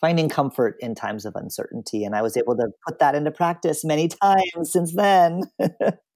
[0.00, 2.04] finding comfort in times of uncertainty.
[2.04, 5.42] And I was able to put that into practice many times since then.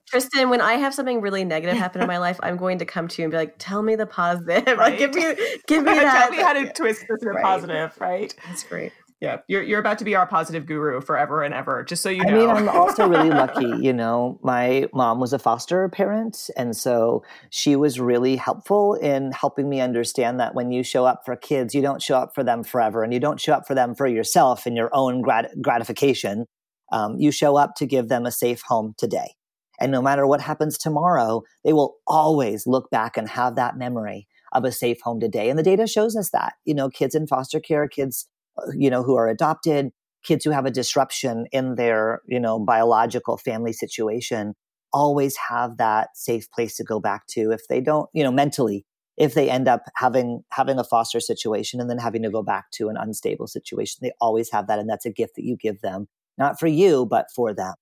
[0.08, 3.08] Tristan, when I have something really negative happen in my life, I'm going to come
[3.08, 4.64] to you and be like, "Tell me the positive.
[4.78, 5.34] Like, give me,
[5.66, 6.28] give me that.
[6.28, 7.44] Tell me how to twist this into Right.
[7.44, 8.34] positive, right?
[8.46, 8.92] That's great.
[9.20, 11.82] Yeah, you're you're about to be our positive guru forever and ever.
[11.82, 12.28] Just so you know.
[12.28, 13.66] I mean, I'm also really lucky.
[13.84, 16.48] You know, my mom was a foster parent.
[16.56, 21.22] And so she was really helpful in helping me understand that when you show up
[21.24, 23.74] for kids, you don't show up for them forever and you don't show up for
[23.74, 26.46] them for yourself and your own grat- gratification.
[26.92, 29.34] Um, you show up to give them a safe home today.
[29.80, 34.28] And no matter what happens tomorrow, they will always look back and have that memory
[34.52, 35.50] of a safe home today.
[35.50, 38.28] And the data shows us that, you know, kids in foster care, kids,
[38.76, 39.90] you know, who are adopted,
[40.24, 44.54] kids who have a disruption in their you know biological family situation
[44.92, 48.84] always have that safe place to go back to if they don't you know mentally
[49.16, 52.70] if they end up having having a foster situation and then having to go back
[52.72, 55.80] to an unstable situation they always have that and that's a gift that you give
[55.80, 57.74] them not for you but for them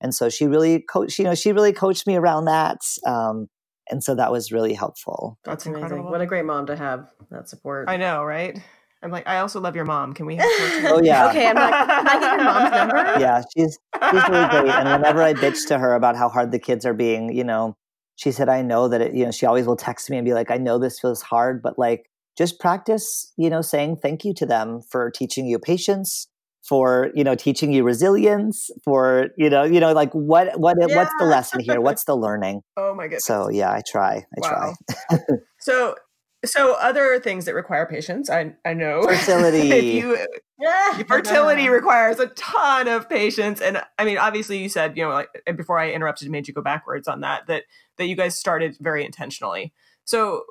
[0.00, 3.48] and so she really coached you know she really coached me around that um,
[3.90, 5.82] and so that was really helpful That's That's amazing.
[5.82, 6.10] incredible.
[6.10, 7.88] What a great mom to have that support.
[7.88, 8.58] I know, right?
[9.04, 10.14] I'm like, I also love your mom.
[10.14, 10.94] Can we have her?
[10.94, 11.28] Oh, yeah.
[11.28, 13.14] okay, I'm like, can I get your mom's number?
[13.20, 13.78] yeah she's
[14.10, 14.74] she's really great.
[14.74, 17.74] And whenever I bitch to her about how hard the kids are being, you know,
[18.16, 20.32] she said, I know that it, you know, she always will text me and be
[20.32, 22.06] like, I know this feels hard, but like
[22.38, 26.26] just practice, you know, saying thank you to them for teaching you patience,
[26.66, 31.12] for, you know, teaching you resilience, for, you know, you know, like what, what, what's
[31.18, 31.80] the lesson here?
[31.80, 32.62] What's the learning?
[32.76, 33.24] Oh my goodness.
[33.24, 34.24] So yeah, I try.
[34.36, 34.74] I Wow.
[35.10, 35.18] try.
[35.60, 35.94] So
[36.44, 39.02] so other things that require patience, I I know.
[39.08, 39.68] Fertility.
[39.98, 40.18] you
[40.58, 41.02] Yeah.
[41.08, 45.28] fertility requires a ton of patience and i mean obviously you said you know like
[45.48, 47.64] and before i interrupted and made you go backwards on that that
[47.98, 49.72] that you guys started very intentionally
[50.04, 50.44] so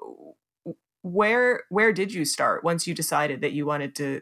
[1.01, 4.21] where where did you start once you decided that you wanted to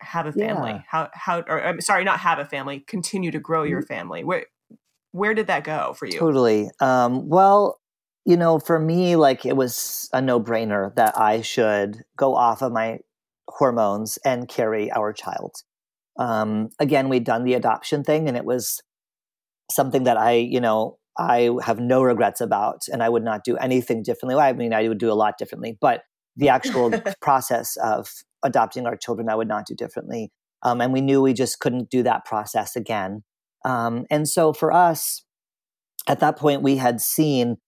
[0.00, 0.82] have a family Yeah.
[0.88, 4.46] how how or i'm sorry not have a family continue to grow your family where
[5.12, 6.18] where did that go for you?
[6.18, 6.70] Totally.
[6.80, 7.78] Um, well,
[8.24, 12.62] you know, for me, like it was a no brainer that I should go off
[12.62, 13.00] of my
[13.48, 15.54] hormones and carry our child.
[16.18, 18.82] Um, again, we'd done the adoption thing and it was
[19.70, 23.56] something that I, you know, I have no regrets about and I would not do
[23.56, 24.40] anything differently.
[24.40, 26.02] I mean, I would do a lot differently, but
[26.36, 28.08] the actual process of
[28.42, 30.30] adopting our children, I would not do differently.
[30.62, 33.24] Um, and we knew we just couldn't do that process again.
[33.64, 35.24] Um, and so for us,
[36.08, 37.58] at that point, we had seen,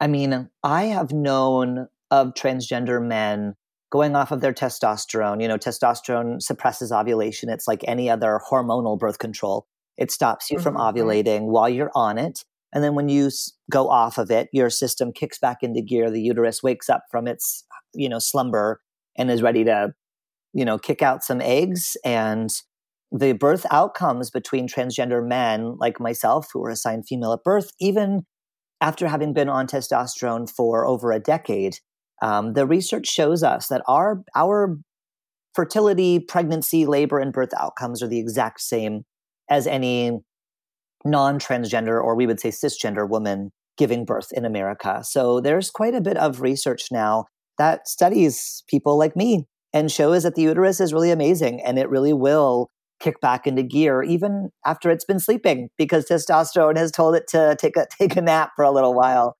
[0.00, 3.54] I mean, I have known of transgender men
[3.90, 5.42] going off of their testosterone.
[5.42, 7.50] You know, testosterone suppresses ovulation.
[7.50, 9.66] It's like any other hormonal birth control.
[9.98, 10.62] It stops you mm-hmm.
[10.62, 12.44] from ovulating while you're on it.
[12.72, 13.30] And then when you
[13.70, 16.10] go off of it, your system kicks back into gear.
[16.10, 18.80] The uterus wakes up from its, you know, slumber
[19.18, 19.92] and is ready to,
[20.52, 21.96] you know, kick out some eggs.
[22.04, 22.48] And
[23.12, 28.24] the birth outcomes between transgender men like myself, who were assigned female at birth, even
[28.80, 31.78] after having been on testosterone for over a decade,
[32.22, 34.78] um, the research shows us that our our
[35.54, 39.02] fertility, pregnancy, labor, and birth outcomes are the exact same
[39.48, 40.20] as any
[41.04, 45.02] non-transgender or we would say cisgender woman giving birth in America.
[45.02, 47.24] So there's quite a bit of research now
[47.56, 51.88] that studies people like me and shows that the uterus is really amazing and it
[51.88, 52.68] really will
[53.00, 57.56] kick back into gear even after it's been sleeping because testosterone has told it to
[57.58, 59.36] take a take a nap for a little while.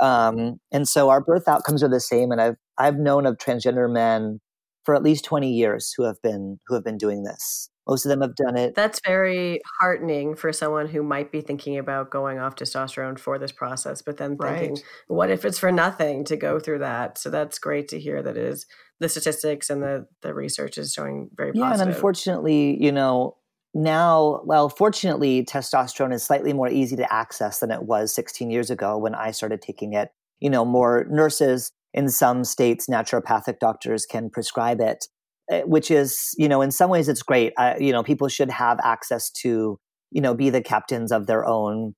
[0.00, 2.32] Um, and so our birth outcomes are the same.
[2.32, 4.40] And I've I've known of transgender men
[4.84, 7.70] for at least 20 years who have been who have been doing this.
[7.88, 8.74] Most of them have done it.
[8.74, 13.50] That's very heartening for someone who might be thinking about going off testosterone for this
[13.50, 14.84] process, but then thinking, right.
[15.08, 17.18] what if it's for nothing to go through that?
[17.18, 18.66] So that's great to hear that is
[19.00, 21.60] the statistics and the the research is showing very positive.
[21.60, 21.88] yeah, positive.
[21.88, 23.36] and unfortunately, you know,
[23.74, 28.70] now, well, fortunately, testosterone is slightly more easy to access than it was 16 years
[28.70, 30.10] ago when I started taking it.
[30.40, 35.06] You know, more nurses in some states, naturopathic doctors can prescribe it.
[35.52, 37.52] Eh, which is you know in some ways it's great.
[37.58, 39.78] Uh, you know people should have access to
[40.10, 41.94] you know be the captains of their own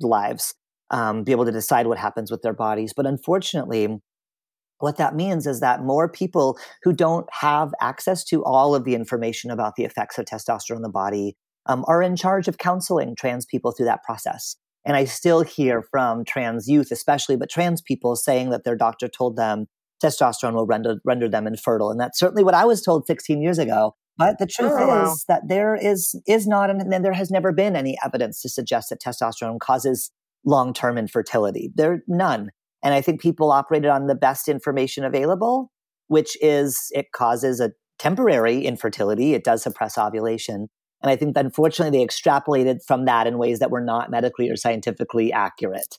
[0.00, 0.54] lives
[0.90, 2.92] um, be able to decide what happens with their bodies.
[2.94, 3.98] But unfortunately
[4.78, 8.94] what that means is that more people who don't have access to all of the
[8.94, 13.14] information about the effects of testosterone in the body um, are in charge of counseling
[13.16, 14.56] trans people through that process.
[14.84, 19.08] And i still hear from trans youth especially but trans people saying that their doctor
[19.08, 19.66] told them
[20.02, 21.90] testosterone will render, render them infertile.
[21.90, 23.94] And that's certainly what I was told 16 years ago.
[24.18, 25.14] But the truth oh, is wow.
[25.28, 29.00] that there is is not, and there has never been any evidence to suggest that
[29.00, 30.10] testosterone causes
[30.44, 31.70] long term infertility.
[31.74, 32.50] There none.
[32.82, 35.70] And I think people operated on the best information available,
[36.08, 39.34] which is it causes a temporary infertility.
[39.34, 40.68] It does suppress ovulation.
[41.02, 44.48] And I think that unfortunately they extrapolated from that in ways that were not medically
[44.48, 45.98] or scientifically accurate.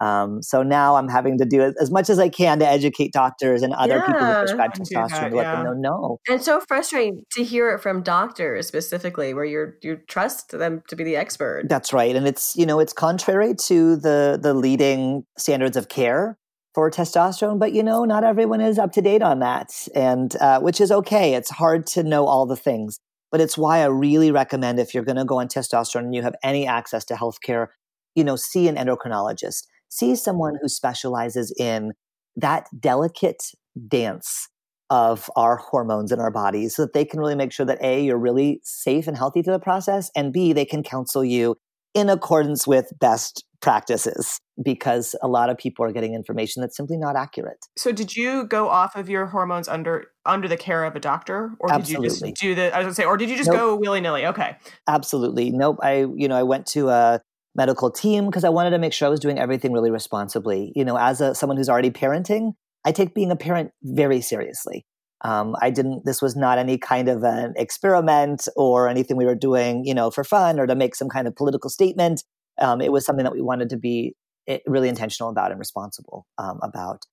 [0.00, 3.62] Um, so now I'm having to do as much as I can to educate doctors
[3.62, 5.62] and other yeah, people who prescribe testosterone that, to let yeah.
[5.62, 6.18] them know no.
[6.28, 10.96] And so frustrating to hear it from doctors specifically, where you you trust them to
[10.96, 11.64] be the expert.
[11.68, 16.36] That's right, and it's you know it's contrary to the the leading standards of care
[16.74, 20.60] for testosterone, but you know not everyone is up to date on that, and uh,
[20.60, 21.34] which is okay.
[21.34, 25.04] It's hard to know all the things, but it's why I really recommend if you're
[25.04, 27.68] going to go on testosterone and you have any access to healthcare,
[28.14, 29.62] you know, see an endocrinologist
[29.96, 31.92] see someone who specializes in
[32.36, 33.42] that delicate
[33.88, 34.48] dance
[34.88, 38.04] of our hormones in our bodies so that they can really make sure that A,
[38.04, 41.56] you're really safe and healthy through the process, and B, they can counsel you
[41.94, 46.98] in accordance with best practices because a lot of people are getting information that's simply
[46.98, 47.56] not accurate.
[47.76, 51.52] So did you go off of your hormones under under the care of a doctor
[51.58, 52.08] or Absolutely.
[52.08, 53.56] did you just do the I was going to say or did you just nope.
[53.56, 54.26] go willy-nilly?
[54.26, 54.56] Okay.
[54.86, 55.50] Absolutely.
[55.50, 55.78] Nope.
[55.82, 57.20] I you know I went to a
[57.56, 60.72] medical team because I wanted to make sure I was doing everything really responsibly.
[60.76, 62.52] You know, as a, someone who's already parenting,
[62.84, 64.84] I take being a parent very seriously.
[65.22, 69.34] Um, I didn't, this was not any kind of an experiment or anything we were
[69.34, 72.22] doing, you know, for fun or to make some kind of political statement.
[72.60, 74.14] Um, it was something that we wanted to be
[74.46, 77.04] eh, really intentional about and responsible um, about.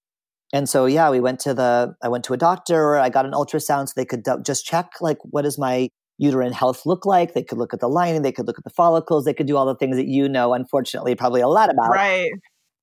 [0.51, 3.32] And so, yeah, we went to the, I went to a doctor, I got an
[3.32, 7.34] ultrasound so they could just check, like, what is my uterine health look like.
[7.34, 9.58] They could look at the lining, they could look at the follicles, they could do
[9.58, 11.89] all the things that you know, unfortunately, probably a lot about.
[11.89, 12.32] Right.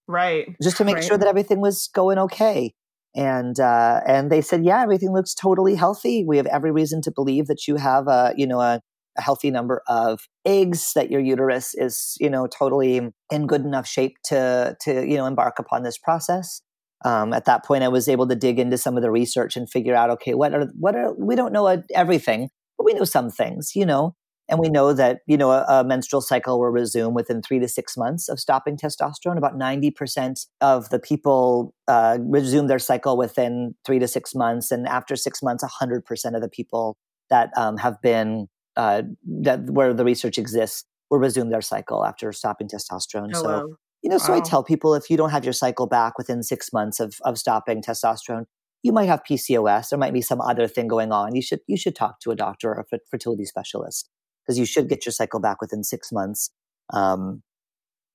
[0.08, 0.56] Right.
[0.60, 1.04] Just to make right.
[1.04, 2.74] sure that everything was going okay.
[3.14, 6.24] And uh, and they said, yeah, everything looks totally healthy.
[6.26, 8.80] We have every reason to believe that you have a you know a,
[9.18, 13.00] a healthy number of eggs, that your uterus is you know totally
[13.30, 16.60] in good enough shape to to you know embark upon this process.
[17.04, 19.68] Um, at that point, I was able to dig into some of the research and
[19.68, 22.48] figure out, okay, what are what are we don't know everything,
[22.80, 24.14] but we know some things, you know.
[24.48, 27.68] And we know that, you know, a, a, menstrual cycle will resume within three to
[27.68, 29.36] six months of stopping testosterone.
[29.36, 34.70] About 90% of the people uh, resume their cycle within three to six months.
[34.70, 36.96] And after six months, 100% of the people
[37.28, 39.02] that um, have been, uh,
[39.42, 43.32] that where the research exists, will resume their cycle after stopping testosterone.
[43.34, 43.68] Oh, so, wow.
[44.02, 44.38] you know, so Wow.
[44.38, 47.36] I tell people if you don't have your cycle back within six months of, of
[47.36, 48.46] stopping testosterone,
[48.82, 49.90] you might have PCOS.
[49.90, 51.34] There might be some other thing going on.
[51.34, 54.08] You should you should talk to a doctor or a fertility specialist
[54.44, 56.50] because you should get your cycle back within six months.
[56.92, 57.42] Um,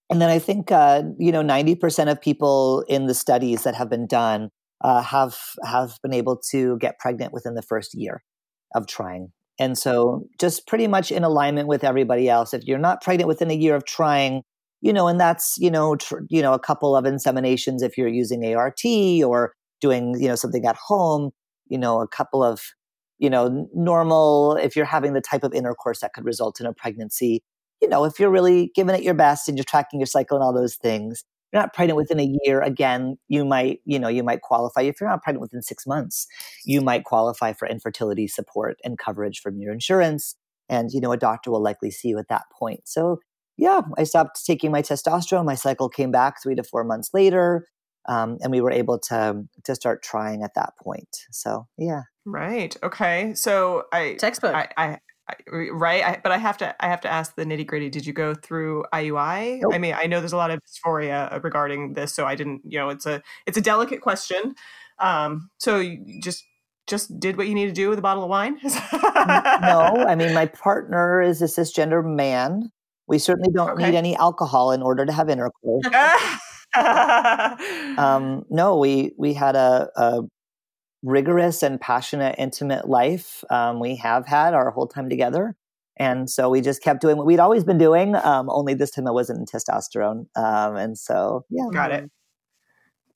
[0.10, 3.76] and then I think uh, you know ninety percent of people in the studies that
[3.76, 4.50] have been done
[4.82, 8.24] uh, have have been able to get pregnant within the first year
[8.74, 9.32] of trying.
[9.58, 12.54] And so, just pretty much in alignment with everybody else.
[12.54, 14.42] If you're not pregnant within a year of trying,
[14.82, 18.10] you know, and that's you know tr- you know a couple of inseminations if you're
[18.10, 18.82] using ART
[19.24, 21.32] or doing you know something at home,
[21.68, 22.62] you know, a couple of
[23.20, 26.74] you know normal if you're having the type of intercourse that could result in a
[26.74, 27.44] pregnancy.
[27.82, 30.44] You know, if you're really giving it your best and you're tracking your cycle and
[30.44, 32.62] all those things, you're not pregnant within a year.
[32.62, 34.82] Again, you might you know you might qualify.
[34.82, 36.28] If you're not pregnant within six months,
[36.66, 40.36] you might qualify for infertility support and coverage from your insurance.
[40.70, 42.82] And, you know, a doctor will likely see you at that point.
[42.86, 43.20] So,
[43.58, 45.46] yeah, I stopped taking my testosterone.
[45.46, 47.68] My cycle came back three to four months later.
[48.08, 51.26] Um, and we were able to to start trying at that point.
[51.32, 52.04] So, yeah.
[52.26, 52.76] Right.
[52.84, 53.34] Okay.
[53.34, 54.54] So I Textbook.
[54.56, 55.36] I, I, I
[55.72, 56.04] right.
[56.04, 57.90] I, but I have to I have to ask the nitty gritty.
[57.90, 59.62] Did you go through IUI?
[59.62, 59.74] Nope.
[59.74, 62.62] I mean, I know there's a lot of dysphoria regarding this, so I didn't.
[62.64, 64.56] You know, it's a it's a delicate question.
[65.00, 66.44] Um, so you just
[66.88, 68.60] just did what you need to do with a bottle of wine.
[68.64, 72.72] no, I mean, my partner is a cisgender man.
[73.08, 73.86] We certainly don't Okay.
[73.86, 75.86] need any alcohol in order to have intercourse.
[77.98, 80.22] um, no, we we had a, a
[81.04, 83.44] rigorous and passionate, intimate life.
[83.50, 85.56] Um, we have had our whole time together,
[85.98, 88.16] and so we just kept doing what we'd always been doing.
[88.16, 92.12] Um, only this time it wasn't in testosterone, um, and so yeah, Got it.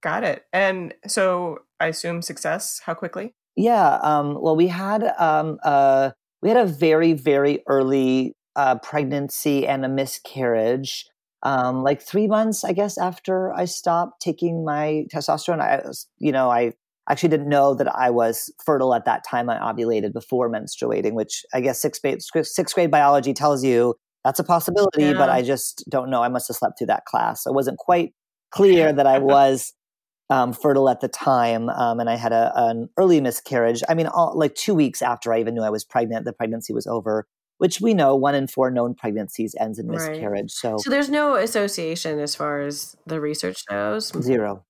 [0.02, 0.46] Got it.
[0.54, 2.82] And so I assume success.
[2.86, 3.34] How quickly?
[3.60, 4.00] yeah.
[4.02, 9.86] Um, well, we had um, uh, we had a very very early uh, pregnancy and
[9.86, 11.06] a miscarriage.
[11.44, 16.32] Um, like three months, I guess, after I stopped taking my testosterone, I was, you
[16.32, 16.74] know, I
[17.10, 19.50] actually didn't know that I was fertile at that time.
[19.50, 24.40] I ovulated before menstruating, which I guess sixth grade, sixth grade biology tells you that's
[24.40, 26.22] a possibility, but I just don't know.
[26.22, 27.46] I must have slept through that class.
[27.46, 28.14] It wasn't quite
[28.52, 29.74] clear that I was
[30.30, 31.70] um, fertile at the time.
[31.70, 33.82] Um, and I had a, an early miscarriage.
[33.90, 36.74] I mean, all, like two weeks after I even knew I was pregnant, the pregnancy
[36.74, 37.28] was over,
[37.60, 39.94] which we know one in four known pregnancies ends in Right.
[39.94, 40.52] miscarriage.
[40.52, 44.12] So, So there's no association as far as the research goes.
[44.22, 44.66] zero.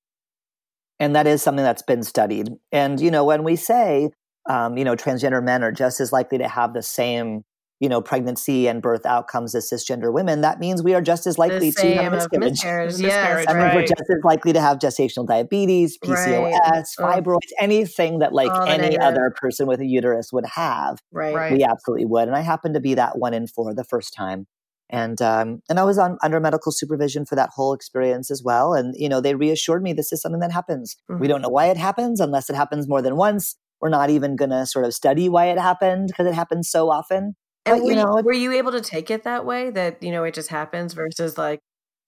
[0.99, 2.49] And that is something that's been studied.
[2.71, 4.11] And, you know, when we say,
[4.49, 7.45] um, you know, transgender men are just as likely to have the same,
[7.79, 11.37] you know, pregnancy and birth outcomes as cisgender women, that means we are just as
[11.37, 12.51] likely to have same miscarriage.
[12.51, 12.91] miscarriage.
[12.91, 16.83] Miscarriage, Yes, That means we're just as likely to have gestational diabetes, PCOS, Right.
[16.99, 17.03] Oh.
[17.21, 19.01] fibroids, anything that like All any negative.
[19.03, 20.99] other person with a uterus would have.
[21.11, 21.33] right.
[21.35, 21.51] Right.
[21.53, 22.27] We absolutely would.
[22.27, 24.45] And I happened to be that one in four the first time.
[24.89, 28.73] And um, and I was on under medical supervision for that whole experience as well.
[28.73, 30.97] And you know, they reassured me this is something that happens.
[31.07, 31.29] We Mhm.
[31.29, 33.55] don't know why it happens unless it happens more than once.
[33.81, 36.89] We're not even going to sort of study why it happened because it happens so
[36.89, 37.35] often.
[37.69, 40.11] And But, were, you know, were you able to take it that way that you
[40.11, 41.59] know it just happens versus like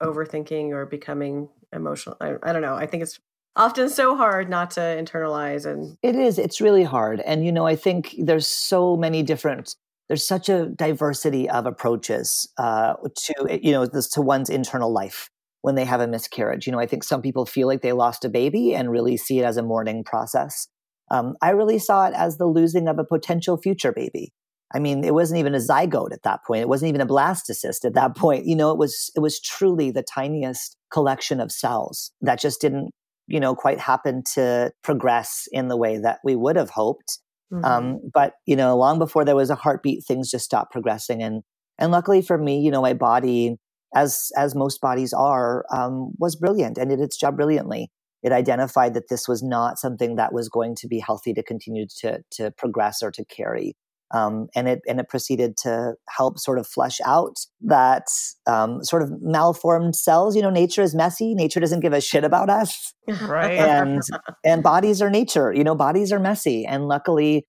[0.02, 2.18] overthinking or becoming emotional?
[2.20, 2.76] I, I don't know.
[2.76, 3.20] I think it's
[3.56, 6.40] often so hard not to internalize and It is.
[6.40, 7.20] It's really hard.
[7.22, 9.76] And, you know, I think there's so many different,
[10.08, 12.94] there's such a diversity of approaches uh,
[13.26, 15.30] to, you know, this, to one's internal life
[15.62, 16.66] when they have a miscarriage.
[16.66, 19.40] You know, I think some people feel like they lost a baby and really see
[19.40, 20.68] it as a mourning process.
[21.12, 24.32] Um, I really saw it as the losing of a potential future baby.
[24.74, 26.62] I mean, it wasn't even a zygote at that point.
[26.62, 28.46] It wasn't even a blastocyst at that point.
[28.46, 32.92] You know, it was it was truly the tiniest collection of cells that just didn't
[33.28, 37.20] you know quite happen to progress in the way that we would have hoped
[37.52, 37.66] Mhm.
[37.66, 41.44] um, but you know long before there was a heartbeat things just stopped progressing and
[41.78, 43.58] and luckily for me you know my body
[43.96, 47.90] as as most bodies are um, was brilliant and did its job brilliantly
[48.24, 51.86] it identified that this was not something that was going to be healthy to continue
[52.00, 53.76] to to progress or to carry
[54.14, 58.08] um, and it and it proceeded to help sort of flesh out that
[58.48, 60.36] um, sort of malformed cells.
[60.36, 61.34] You know, nature is messy.
[61.34, 63.58] Nature doesn't give a shit about us, Right.
[63.60, 64.02] and
[64.44, 65.54] and bodies are nature.
[65.54, 67.46] You know, bodies are messy, and luckily,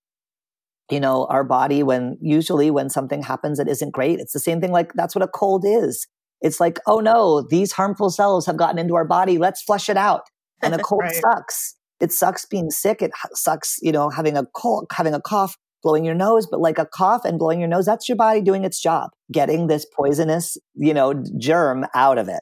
[0.90, 4.60] you know, our body when usually when something happens that isn't great, it's the same
[4.60, 4.72] thing.
[4.72, 6.06] Like that's what a cold is.
[6.40, 9.38] It's like, oh no, these harmful cells have gotten into our body.
[9.38, 10.22] Let's flush it out.
[10.62, 11.14] And a cold Right.
[11.14, 11.76] sucks.
[12.00, 13.00] It sucks being sick.
[13.00, 16.78] It sucks, you know, having a cold, having a cough blowing your nose, but like
[16.78, 20.56] a cough and blowing your nose, that's your body doing its job, getting this poisonous,
[20.74, 22.40] you know, germ out of it.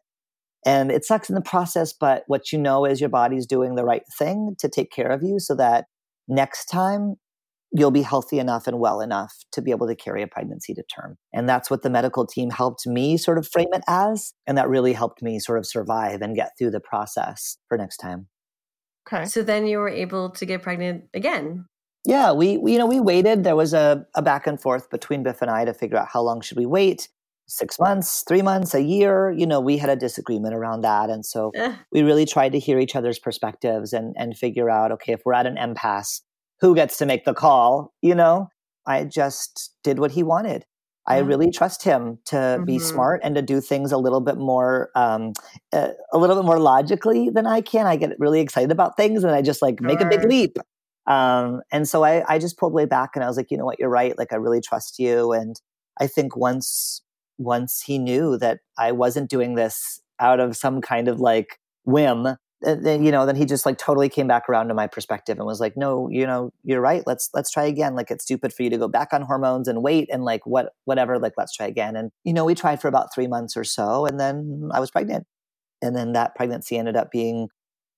[0.66, 3.84] And it sucks in the process, but what you know is your body's doing the
[3.84, 5.86] right thing to take care of you so that
[6.28, 7.16] next time
[7.72, 10.82] you'll be healthy enough and well enough to be able to carry a pregnancy to
[10.82, 11.16] term.
[11.32, 14.34] And that's what the medical team helped me sort of frame it as.
[14.47, 17.99] And that really helped me sort of survive and get through the process for next
[17.99, 18.26] time.
[19.11, 19.24] Okay.
[19.24, 21.66] So then you were able to get pregnant again.
[22.05, 23.44] Yeah, we, we you know we waited.
[23.44, 26.22] There was a, a back and forth between Biff and I to figure out how
[26.22, 27.09] long should we wait.
[27.46, 29.30] Six months, three months, a year.
[29.32, 31.51] You know, we had a disagreement around that, and so
[31.92, 35.34] we really tried to hear each other's perspectives and and figure out okay if we're
[35.34, 36.22] at an impasse
[36.61, 38.48] who gets to make the call you know
[38.86, 40.64] i just did what he wanted
[41.07, 42.80] i really trust him to be Mhm.
[42.82, 45.32] smart and to do things a little bit more um,
[45.72, 49.24] uh, a little bit more logically than i can i get really excited about things
[49.24, 50.59] and i just like make a big leap
[51.11, 53.64] um, and so I, I just pulled way back and i was like you know
[53.66, 53.78] what?
[53.78, 54.16] You're right.
[54.16, 55.32] Like i really trust you.
[55.32, 55.61] And
[56.00, 57.02] i think once
[57.38, 62.36] once he knew that i wasn't doing this out of some kind of like whim
[62.62, 65.46] then you know then he just like totally came back around to my perspective and
[65.46, 67.02] was like no you know you're right.
[67.06, 67.94] Let's let's try again.
[67.94, 70.74] Like it's stupid for you to go back on hormones and wait and like what
[70.84, 71.18] whatever.
[71.18, 71.96] Like let's try again.
[71.96, 74.90] And you know we tried for about three months or so and then i was
[74.90, 75.26] pregnant.
[75.82, 77.48] And then that pregnancy ended up being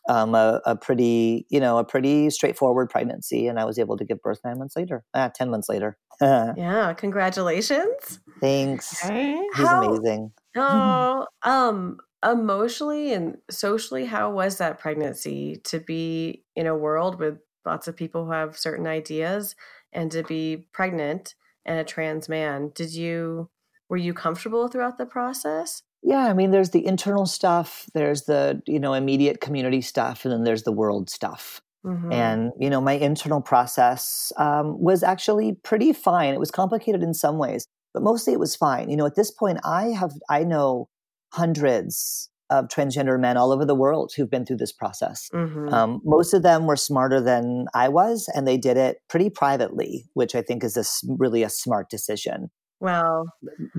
[0.08, 4.04] um, a, a pretty you know a pretty straightforward pregnancy and i was able to
[4.04, 5.98] give birth nine months later ah, 10 months later
[6.54, 8.20] yeah, congratulations.
[8.40, 9.42] thanks Okay.
[9.54, 16.66] he's How- amazing Oh, um, emotionally and socially, how was that pregnancy to be in
[16.66, 19.56] a world with lots of people who have certain ideas
[19.92, 22.70] and to be pregnant and a trans man?
[22.74, 23.50] Did you
[23.88, 25.82] were you comfortable throughout the process?
[26.02, 30.32] Yeah, I mean, there's the internal stuff, there's the you know immediate community stuff, and
[30.32, 31.60] then there's the world stuff.
[31.84, 32.12] Mhm.
[32.12, 36.34] And you know, my internal process um, was actually pretty fine.
[36.34, 38.88] It was complicated in some ways, but mostly it was fine.
[38.90, 40.88] You know, at this point, I have I know
[41.32, 45.28] hundreds of transgender men all over the world who've been through this process.
[45.32, 45.72] Mhm.
[45.72, 50.04] Um, most of them were smarter than I was, and they did it pretty privately,
[50.12, 50.84] which I think is a
[51.18, 52.50] really a smart decision.
[52.80, 53.24] well,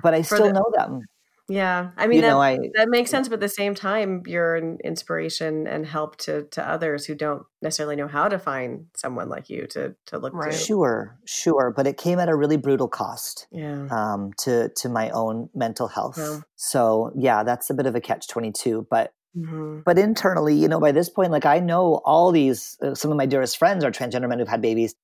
[0.01, 1.01] But I still the- know them.
[1.49, 1.91] Yeah.
[1.97, 4.55] I mean, you that, know, I that makes sense, but at the same time, you're
[4.55, 9.29] an inspiration and help to to others who don't necessarily know how to find someone
[9.29, 10.51] like you to to look Right.
[10.51, 10.57] to.
[10.57, 13.87] Sure, sure, but it came at a really brutal cost Yeah.
[13.91, 16.17] um, to to my own mental health.
[16.17, 16.43] Wow.
[16.55, 18.87] So yeah, that's a bit of a catch twenty two.
[18.89, 22.77] But hmm but internally, you know, by this point, like I know all these.
[22.81, 24.95] Uh, some of my dearest friends are transgender men who've had babies.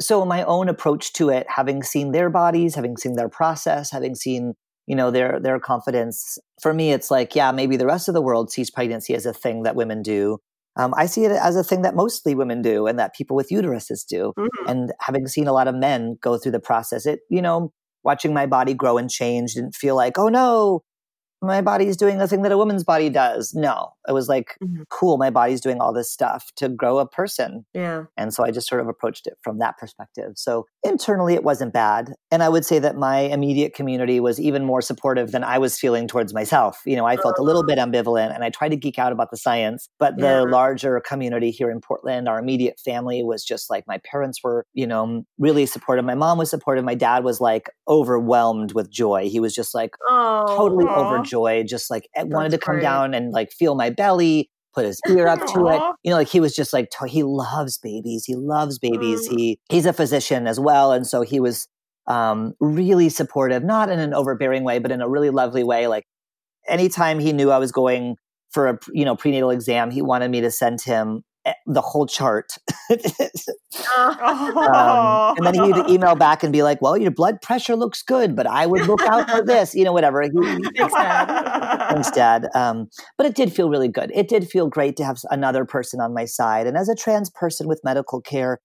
[0.00, 4.14] So my own approach to it, having seen their bodies, having seen their process, having
[4.14, 4.54] seen
[4.88, 6.38] you know their their confidence.
[6.62, 9.32] For me, it's like yeah, maybe the rest of the world sees pregnancy as a
[9.34, 10.38] thing that women do.
[10.76, 13.50] Um, I see it as a thing that mostly women do, and that people with
[13.50, 14.48] uteruses do Mhm.
[14.70, 17.72] and having seen a lot of men go through the process it you know
[18.04, 20.82] watching my body grow and change didn't feel like oh no
[21.42, 24.84] my body's doing the thing that a woman's body does no it was like Mhm.
[24.90, 28.04] cool my body's doing all this stuff to grow a person Yeah.
[28.16, 31.72] and so i just sort of approached it from that perspective so internally it wasn't
[31.72, 32.12] bad.
[32.30, 35.78] And i would say that my immediate community was even more supportive than i was
[35.78, 36.80] feeling towards myself.
[36.86, 39.30] You know i felt a little bit ambivalent and i tried to geek out about
[39.30, 40.40] the science but the Yeah.
[40.42, 44.86] larger community here in portland our immediate family was just like my parents were you
[44.86, 46.04] know really supportive.
[46.04, 46.84] My mom was supportive.
[46.84, 49.28] My dad was like overwhelmed with joy.
[49.28, 51.06] He was just like Oh, totally Aw.
[51.06, 52.82] overjoyed just like eh, wanted to come great.
[52.82, 55.80] down and like feel my belly put his ear up to it.
[56.02, 58.24] You know like he was just like he loves babies.
[58.24, 59.28] He loves babies.
[59.28, 59.38] Mm.
[59.38, 61.68] he he's a physician as well and so he was
[62.06, 65.86] um really supportive not in an overbearing way but in a really lovely way.
[65.86, 66.04] Like
[66.68, 68.16] anytime he knew i was going
[68.50, 71.22] for a you know prenatal exam he wanted me to send him
[71.66, 72.52] the whole chart
[74.00, 75.34] Oh.
[75.36, 78.34] um, and then he'd email back and be like, "Well, your blood pressure looks good,
[78.34, 80.22] but I would look out for this," you know, whatever.
[80.22, 80.30] He,
[80.76, 81.88] Thanks, Dad.
[81.90, 82.48] Thanks, Dad.
[82.54, 84.10] Um, but it did feel really good.
[84.14, 86.66] It did feel great to have another person on my side.
[86.66, 88.58] And as a trans person with medical care,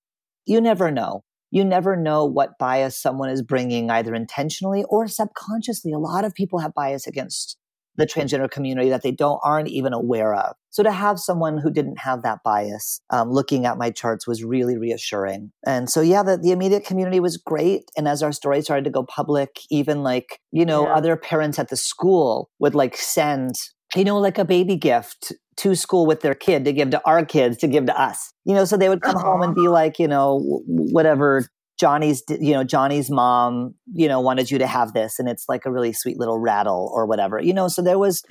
[0.46, 1.24] you never know.
[1.52, 5.92] You never know what bias someone is bringing, either intentionally or subconsciously.
[5.92, 7.58] A lot of people have bias against
[7.96, 10.56] the transgender community that they don't aren't even aware of.
[10.72, 14.44] So to have someone who didn't have that bias um, looking at my charts was
[14.44, 15.52] really reassuring.
[15.66, 17.84] And so yeah, the, the immediate community was great.
[17.96, 20.96] And as our story started to go public, even like you know Yeah.
[20.96, 23.54] other parents at the school would like send
[23.96, 27.24] you know like a baby gift to school with their kid to give to our
[27.24, 28.34] kids to give to us.
[28.46, 31.46] You know, so they would come home and be like you know whatever
[31.80, 35.66] Johnny's, you know, Johnny's mom, you know, wanted you to have this and it's like
[35.66, 38.24] a really sweet little rattle or whatever, you know, so there was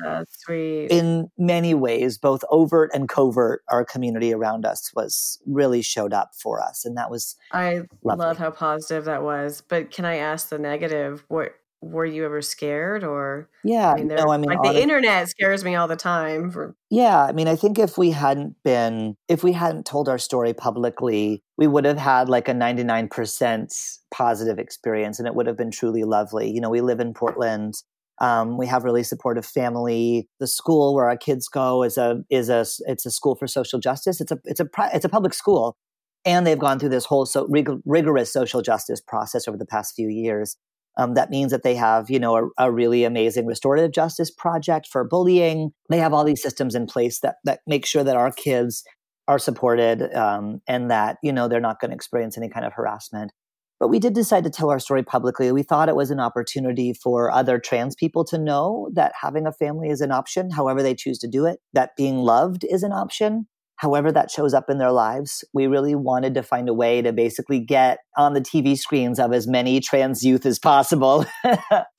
[0.89, 6.31] in many ways, both overt and covert, our community around us was really showed up
[6.41, 6.85] for us.
[6.85, 8.27] And that was, I Lovely.
[8.27, 9.63] love how positive that was.
[9.67, 11.25] But can I ask the negative?
[11.29, 15.29] What were you ever scared or yeah, I mean, no, I mean, like the internet
[15.29, 16.51] scares me all the time.
[16.51, 20.19] For, Yeah, I mean, I think if we hadn't been, if we hadn't told our
[20.19, 25.57] story publicly, we would have had like a 99% positive experience and it would have
[25.57, 26.51] been truly lovely.
[26.51, 27.75] You know, we live in Portland.
[28.21, 30.29] Um, we have really supportive family.
[30.39, 33.81] The school where our kids go is a is a it's a school for social
[33.81, 34.21] justice.
[34.21, 35.77] It's a it's a it's a public school,
[36.25, 39.97] and they've gone through this whole so rig- rigorous social justice process over the past
[39.97, 40.57] few years.
[40.99, 44.87] Um, that means that they have, you know, a, a really amazing restorative justice project
[44.87, 45.73] for bullying.
[45.89, 48.85] They have all these systems in place that that make sure that our kids
[49.29, 52.73] are supported um, and that you know they're not going to experience any kind of
[52.75, 53.33] harassment.
[53.81, 55.51] But we did decide to tell our story publicly.
[55.51, 59.53] We thought it was an opportunity for other trans people to know that having a
[59.53, 61.59] family is an option, however they choose to do it.
[61.73, 63.49] That being loved is an option,
[63.83, 65.45] however that shows up in their lives.
[65.53, 69.33] We really wanted to find a way to basically get on the TV screens of
[69.33, 71.27] as many trans youth as possible.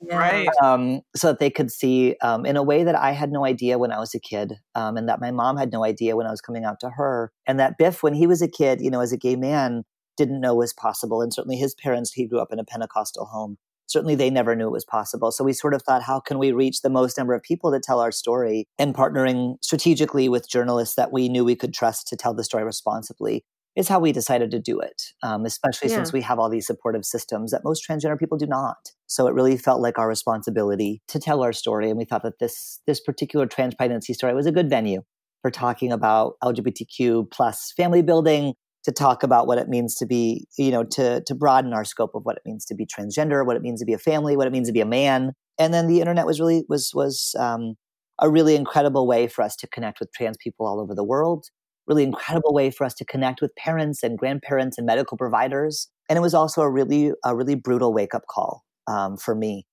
[0.05, 0.49] Right.
[0.61, 3.79] um, so that they could see um, in a way that I had no idea
[3.79, 6.29] when I was a kid, um, and that my mom had no idea when I
[6.29, 8.99] was coming out to her, and that Biff, when he was a kid, you know,
[8.99, 9.84] as a gay man,
[10.17, 13.57] didn't know was possible, and certainly his parents, he grew up in a Pentecostal home.
[13.88, 15.31] Certainly, they never knew it was possible.
[15.31, 17.79] So we sort of thought, how can we reach the most number of people to
[17.79, 18.65] tell our story?
[18.79, 22.63] And partnering strategically with journalists that we knew we could trust to tell the story
[22.63, 23.43] responsibly
[23.75, 25.95] is how we decided to do it, um, especially Yeah.
[25.95, 28.91] since we have all these supportive systems that most transgender people do not.
[29.07, 32.39] So it really felt like our responsibility to tell our story, and we thought that
[32.39, 35.01] this this particular trans pregnancy story was a good venue
[35.41, 38.53] for talking about LGBTQ plus family building,
[38.84, 42.15] to talk about what it means to be, you know, to to broaden our scope
[42.15, 44.47] of what it means to be transgender, what it means to be a family, what
[44.47, 47.75] it means to be a man, and then the internet was really was was um,
[48.19, 51.47] a really incredible way for us to connect with trans people all over the world
[51.88, 55.89] really incredible way for us to connect with parents and grandparents and medical providers.
[56.09, 59.65] And it was also a really, a really brutal wake up call um, for me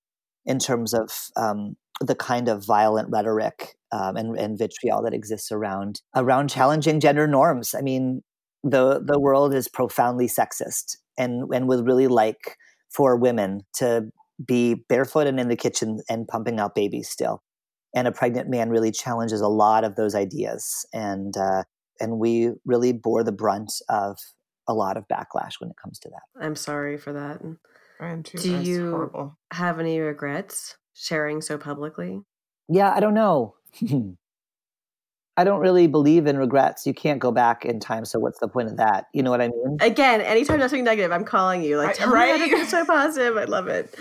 [0.45, 5.51] in terms of um, the kind of violent rhetoric um, and, and vitriol that exists
[5.51, 7.75] around around challenging gender norms.
[7.77, 8.21] I mean,
[8.63, 12.57] the the world is profoundly sexist, and and would really like
[12.89, 14.11] for women to
[14.45, 17.41] be barefoot and in the kitchen and pumping out babies still.
[17.95, 21.63] And a pregnant man really challenges a lot of those ideas, and uh,
[21.99, 24.17] and we really bore the brunt of
[24.67, 26.43] a lot of backlash when it comes to that.
[26.45, 27.41] I'm sorry for that.
[27.99, 29.37] I am too, Do that's you- horrible.
[29.51, 32.21] Have any regrets sharing so publicly?
[32.69, 33.55] Yeah, I don't know.
[35.37, 36.85] I don't really believe in regrets.
[36.85, 39.05] You can't go back in time, so what's the point of that?
[39.13, 39.77] You know what I mean?
[39.79, 41.77] Again, anytime there's something negative, I'm calling you.
[41.77, 42.49] Like, Right- tell me how to right?
[42.49, 43.37] get so positive.
[43.37, 43.95] I love it.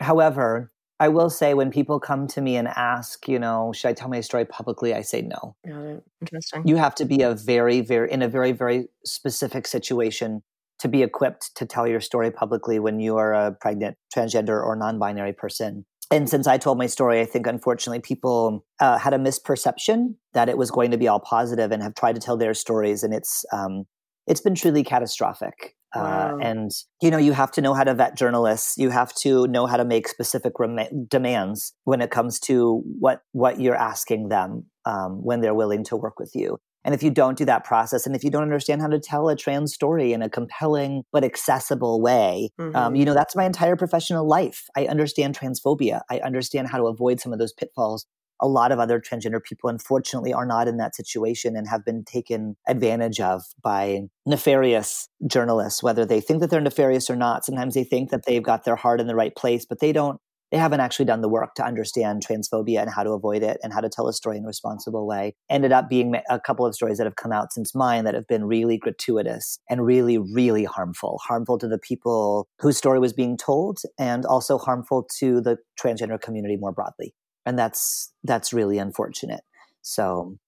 [0.00, 0.70] However,
[1.00, 4.08] I will say when people come to me and ask, you know, should I tell
[4.08, 4.94] my story publicly?
[4.94, 5.56] I say no.
[5.66, 6.04] Got it.
[6.20, 6.68] Interesting.
[6.68, 10.42] You have to be a very, very, in a very, very specific situation
[10.80, 14.76] to be equipped to tell your story publicly when you are a pregnant, transgender, or
[14.76, 15.84] non binary person.
[16.14, 20.48] And since I told my story, I think unfortunately people uh, had a misperception that
[20.48, 23.12] it was going to be all positive and have tried to tell their stories, and
[23.12, 23.84] it's um,
[24.28, 25.74] it's been truly catastrophic.
[25.94, 26.36] Wow.
[26.36, 26.70] Uh, and
[27.02, 28.78] you know, you have to know how to vet journalists.
[28.78, 33.22] You have to know how to make specific rem- demands when it comes to what
[33.32, 36.58] what you're asking them um, when they're willing to work with you.
[36.84, 39.28] And if you don't do that process, and if you don't understand how to tell
[39.28, 42.98] a trans story in a compelling but accessible way, um, Mhm.
[42.98, 44.64] you know, that's my entire professional life.
[44.76, 46.02] I understand transphobia.
[46.10, 48.06] I understand how to avoid some of those pitfalls.
[48.40, 52.04] A lot of other transgender people, unfortunately, are not in that situation and have been
[52.04, 57.44] taken advantage of by nefarious journalists, whether they think that they're nefarious or not.
[57.44, 60.20] Sometimes they think that they've got their heart in the right place, but they don't.
[60.54, 63.72] They haven't actually done the work to understand transphobia and how to avoid it and
[63.72, 65.34] how to tell a story in a responsible way.
[65.50, 68.28] Ended up being a couple of stories that have come out since mine that have
[68.28, 71.20] been really gratuitous and really, really harmful.
[71.24, 76.20] Harmful to the people whose story was being told and also harmful to the transgender
[76.20, 77.16] community more broadly.
[77.44, 79.40] And that's that's really unfortunate.
[79.82, 80.38] So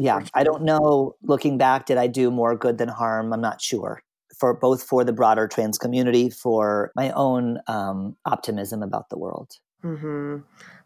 [0.00, 1.16] yeah, I don't know.
[1.22, 3.34] Looking back, did I do more good than harm?
[3.34, 4.03] I'm not sure.
[4.38, 9.58] For both for the broader trans community, for my own um, optimism about the world.
[9.82, 10.38] hmm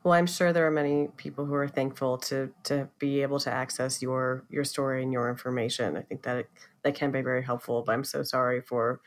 [0.02, 3.50] Well, I'm sure there are many people who are thankful to to be able to
[3.50, 5.96] access your your story and your information.
[5.96, 6.48] I think that it,
[6.82, 7.82] that can be very helpful.
[7.84, 9.00] But I'm so sorry for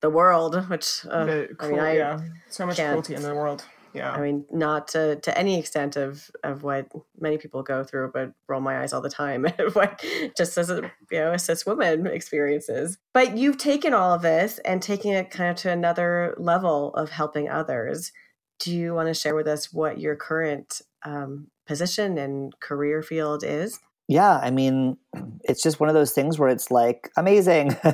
[0.00, 2.18] the world, which uh, The I mean, I yeah,
[2.48, 3.64] so much can't- cruelty in the world.
[3.94, 4.12] Yeah.
[4.12, 8.32] I mean, not to, to any extent of, of what many people go through, but
[8.48, 10.04] roll my eyes all the time at what
[10.36, 12.98] just as a you know a cis woman experiences.
[13.14, 17.10] But you've taken all of this and taking it kind of to another level of
[17.10, 18.12] helping others.
[18.60, 23.44] Do you want to share with us what your current um, position and career field
[23.44, 23.78] is?
[24.08, 24.96] Yeah, I mean,
[25.44, 27.76] it's just one of those things where it's like amazing.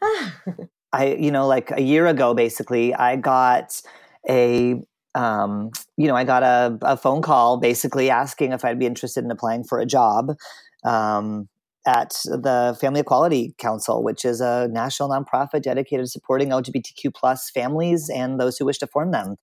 [0.92, 3.80] I, you know, like a year ago, basically, I got
[4.28, 4.82] a,
[5.16, 9.24] um, you know, I got a, a, phone call basically asking if I'd be interested
[9.24, 10.36] in applying for a job
[10.84, 11.48] um,
[11.86, 17.50] at the Family Equality Council, which is a national nonprofit dedicated to supporting LGBTQ plus
[17.50, 19.36] families and those who wish to form them.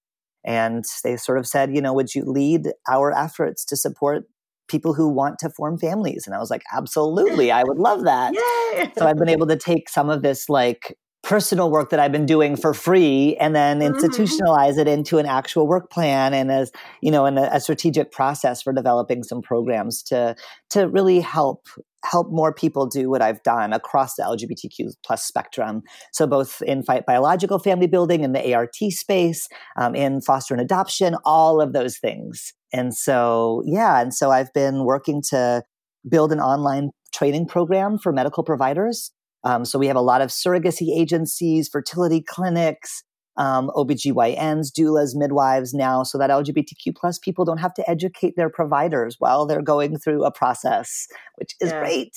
[0.45, 4.26] And they sort of said, you know, would you lead our efforts to support
[4.67, 6.28] people who want to form families?
[6.28, 8.34] And I was like, absolutely, I would love that.
[8.76, 8.91] Yay!
[8.95, 12.26] so I've been able to take some of this like personal work that I've been
[12.26, 13.95] doing for free and then mm-hmm.
[13.95, 16.69] institutionalize it into an actual work plan and as
[17.01, 20.36] you know in a, a, strategic process for developing some programs to
[20.69, 21.67] to really help
[22.03, 25.84] help more people do what I've done across the LGBTQ plus spectrum.
[26.11, 29.47] So both in fight biological family building in the ART space,
[29.78, 32.53] um, in foster and adoption, all of those things.
[32.74, 35.63] And so yeah, and so I've been working to
[36.09, 39.11] build an online training program for medical providers
[39.44, 43.04] um, so we have a lot of surrogacy agencies, fertility clinics,
[43.36, 48.50] um, OBGYNs, doulas, midwives now, so that LGBTQ plus people don't have to educate their
[48.50, 51.80] providers while they're going through a process, which is yeah.
[51.80, 52.14] great.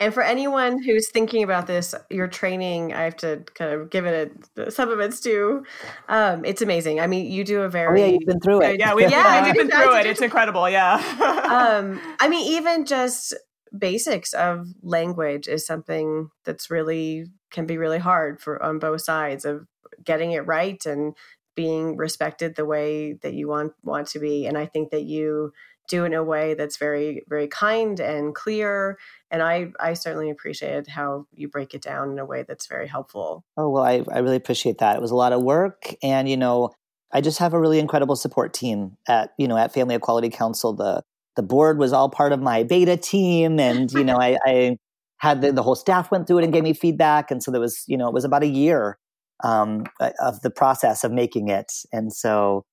[0.00, 4.04] And for anyone who's thinking about this, your training, I have to kind of give
[4.04, 5.64] it a, some of it's due.
[6.08, 7.00] Um, it's amazing.
[7.00, 8.02] I mean, you do a very.
[8.02, 8.80] Oh, yeah, you've been through it.
[8.80, 10.06] Yeah, we've, yeah, we've been through it.
[10.06, 10.68] It's incredible.
[10.68, 10.94] Yeah.
[11.80, 13.34] um, I mean, even just
[13.76, 19.44] basics of language is something that's really can be really hard for on both sides
[19.44, 19.66] of
[20.04, 21.14] getting it right and
[21.56, 24.46] being respected the way that you want want to be.
[24.46, 25.52] And i think that you
[25.88, 28.98] do in a way that's very very kind and clear.
[29.30, 32.86] And i i certainly appreciated how you break it down in a way that's very
[32.86, 33.44] helpful.
[33.56, 34.96] Oh well i, I really appreciate that.
[34.96, 35.94] It was a lot of work.
[36.02, 36.70] And you know
[37.12, 40.74] i just have a really incredible support team at you know at family equality council
[40.74, 41.02] the
[41.38, 44.76] the board was all part of my beta team and you know I, I,
[45.18, 47.30] had the, the whole staff went through it and gave me feedback.
[47.30, 48.98] And so there was you know it was about a year
[49.44, 49.84] um,
[50.20, 51.72] of the process of making it.
[51.92, 52.64] And so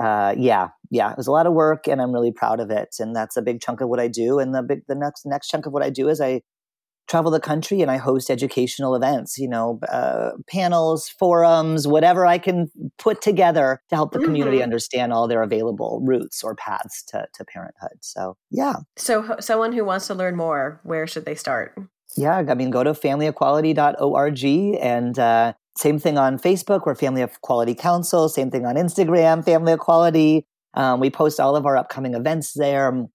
[0.00, 2.96] uh, yeah yeah it was a lot of work and i'm really proud of it.
[2.98, 4.38] And that's a big chunk of what i do.
[4.40, 6.40] And the big the next next chunk of what i do is i
[7.10, 12.38] travel the country and I host educational events, you know, uh, panels, forums, whatever I
[12.38, 14.26] can put together to help the mm-hmm.
[14.26, 17.98] community understand all their available routes or paths to, to parenthood.
[18.00, 18.74] So, yeah.
[18.96, 21.76] So, someone who wants to learn more, where should they start?
[22.16, 24.44] Yeah, I mean, go to familyequality.org
[24.80, 28.28] and uh, same thing on Facebook, we're Family Equality Council.
[28.28, 30.46] Same thing on Instagram, Family Equality.
[30.74, 33.08] Um, we post all of our upcoming events there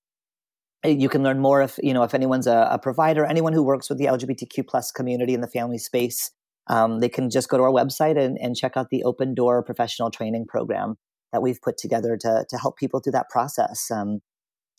[0.88, 3.90] you can learn more if you know if anyone's a, a, provider anyone who works
[3.90, 6.32] with the lgbtq plus community in the family space
[6.68, 9.62] um, they can just go to our website and, and, check out the open door
[9.64, 10.96] professional training program
[11.32, 13.92] that we've put together to, to help people through that process.
[13.92, 14.22] Um,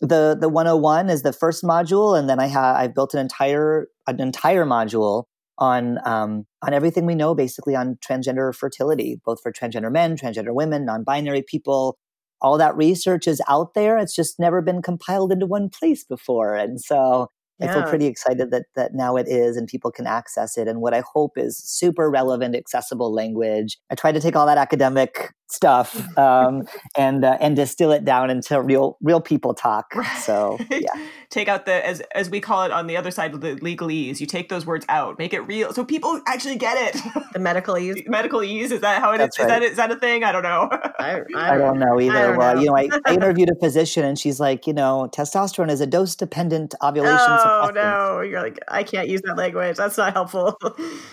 [0.01, 3.89] the the 101 is the first module and then i have i've built an entire
[4.07, 5.25] an entire module
[5.59, 10.55] on um, on everything we know basically on transgender fertility both for transgender men transgender
[10.55, 11.97] women non-binary people
[12.41, 13.99] all that research is out there.
[13.99, 16.55] It's just never been compiled into one place before.
[16.55, 17.29] And so
[17.59, 17.71] yeah.
[17.71, 20.69] I feel pretty excited that that now it is and people can access it.
[20.69, 23.79] And what I hope is super relevant, accessible language.
[23.91, 26.63] I try to take all that academic stuff um,
[26.97, 29.93] and uh, and distill it down into real real people talk.
[30.19, 30.89] So yeah,
[31.31, 34.21] take out the as as we call it on the other side of the legalese.
[34.21, 37.03] You take those words out, make it real, so people actually get it.
[37.37, 39.45] The medicalese, medicalese is that how it That's is?
[39.45, 39.63] Right.
[39.63, 40.25] Is that is that a thing?
[40.25, 40.71] I don't know.
[40.99, 42.29] I, I, I don't know either.
[42.29, 42.61] Don't well, know.
[42.61, 45.87] you know, I, I, interviewed a physician and she's like, you know, testosterone is a
[45.87, 47.19] dose dependent ovulation.
[47.19, 49.77] Oh no, you're like, I can't use that language.
[49.77, 50.57] That's not helpful.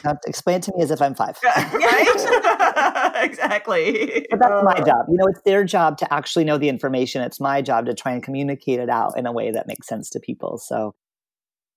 [0.06, 1.38] Now, explain it to me as if I'm five.
[1.44, 3.24] right?
[3.24, 5.05] exactly but that's my job.
[5.09, 7.21] You know, it's their job to actually know the information.
[7.21, 10.09] It's my job to try and communicate it out in a way that makes sense
[10.11, 10.57] to people.
[10.57, 10.95] So,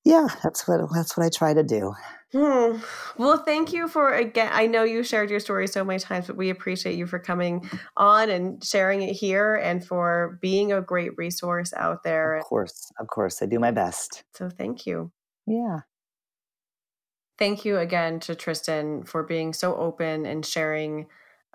[0.05, 1.93] yeah, that's what that's what I try to do.
[2.33, 2.79] Hmm.
[3.19, 4.51] Well, thank you for again.
[4.53, 7.69] I know you shared your story so many times, but we appreciate you for coming
[7.97, 12.37] on and sharing it here, and for being a great resource out there.
[12.37, 14.25] Of course, of course, I do my best.
[14.35, 15.13] So, thank you.
[15.47, 15.81] Yeah.
[17.39, 21.07] Thank you again to Trystan for being so open and sharing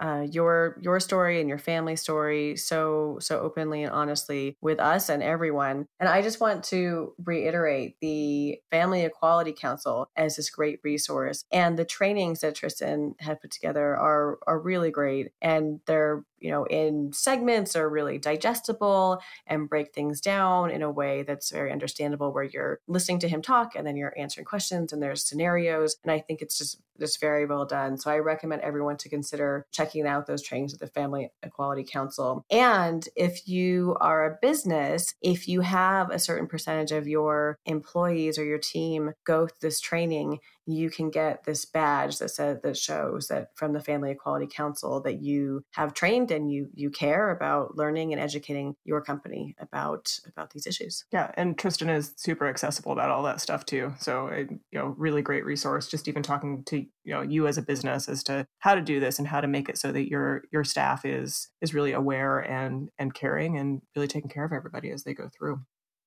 [0.01, 5.09] uh, your your story and your family story so so openly and honestly with us
[5.09, 5.85] and everyone.
[5.99, 11.77] And I just want to reiterate the Family Equality Council as this great resource, and
[11.77, 16.65] the trainings that Trystan had put together are are really great, and they're you know,
[16.65, 22.33] in segments are really digestible and break things down in a way that's very understandable
[22.33, 25.95] where you're listening to him talk and then you're answering questions and there's scenarios.
[26.03, 27.97] And I think it's just just very well done.
[27.97, 32.45] So I recommend everyone to consider checking out those trainings with the Family Equality Council.
[32.49, 38.37] And if you are a business, if you have a certain percentage of your employees
[38.37, 42.77] or your team go through this training, you can get this badge that says that
[42.77, 47.31] shows that from the Family Equality Council that you have trained and you you care
[47.31, 51.05] about learning and educating your company about about these issues.
[51.11, 53.93] Yeah, and Trystan is super accessible about all that stuff too.
[53.99, 55.87] So a, you know, really great resource.
[55.87, 58.99] Just even talking to you know you as a business as to how to do
[58.99, 62.39] this and how to make it so that your your staff is is really aware
[62.39, 65.61] and and caring and really taking care of everybody as they go through.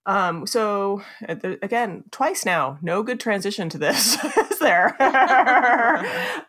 [0.06, 4.88] Um, so uh, again, twice now, no good transition to this, is there?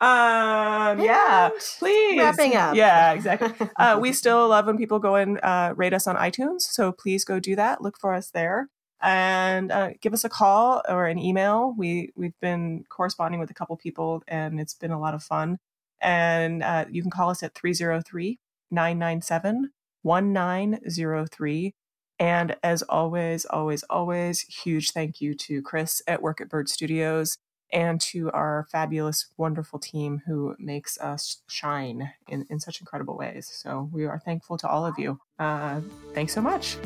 [0.01, 1.49] um, yeah,
[1.79, 2.19] please.
[2.19, 2.75] Wrapping up.
[2.75, 3.53] Yeah, exactly.
[3.77, 6.61] Uh, we still love when people go and uh, rate us on iTunes.
[6.61, 7.81] So please go do that.
[7.81, 8.69] Look for us there
[9.01, 11.73] and uh, give us a call or an email.
[11.77, 15.57] We we've been corresponding with a couple people, and it's been a lot of fun.
[16.01, 18.39] And uh, you can call us at 303
[18.71, 19.71] 997
[20.03, 21.73] 1903
[22.19, 27.37] and as always, always, always, huge thank you to Chris at Work at Bird Studios
[27.73, 33.49] and to our fabulous, wonderful team who makes us shine in, in such incredible ways.
[33.51, 35.19] So we are thankful to all of you.
[35.39, 35.81] Uh,
[36.13, 36.77] thanks so much.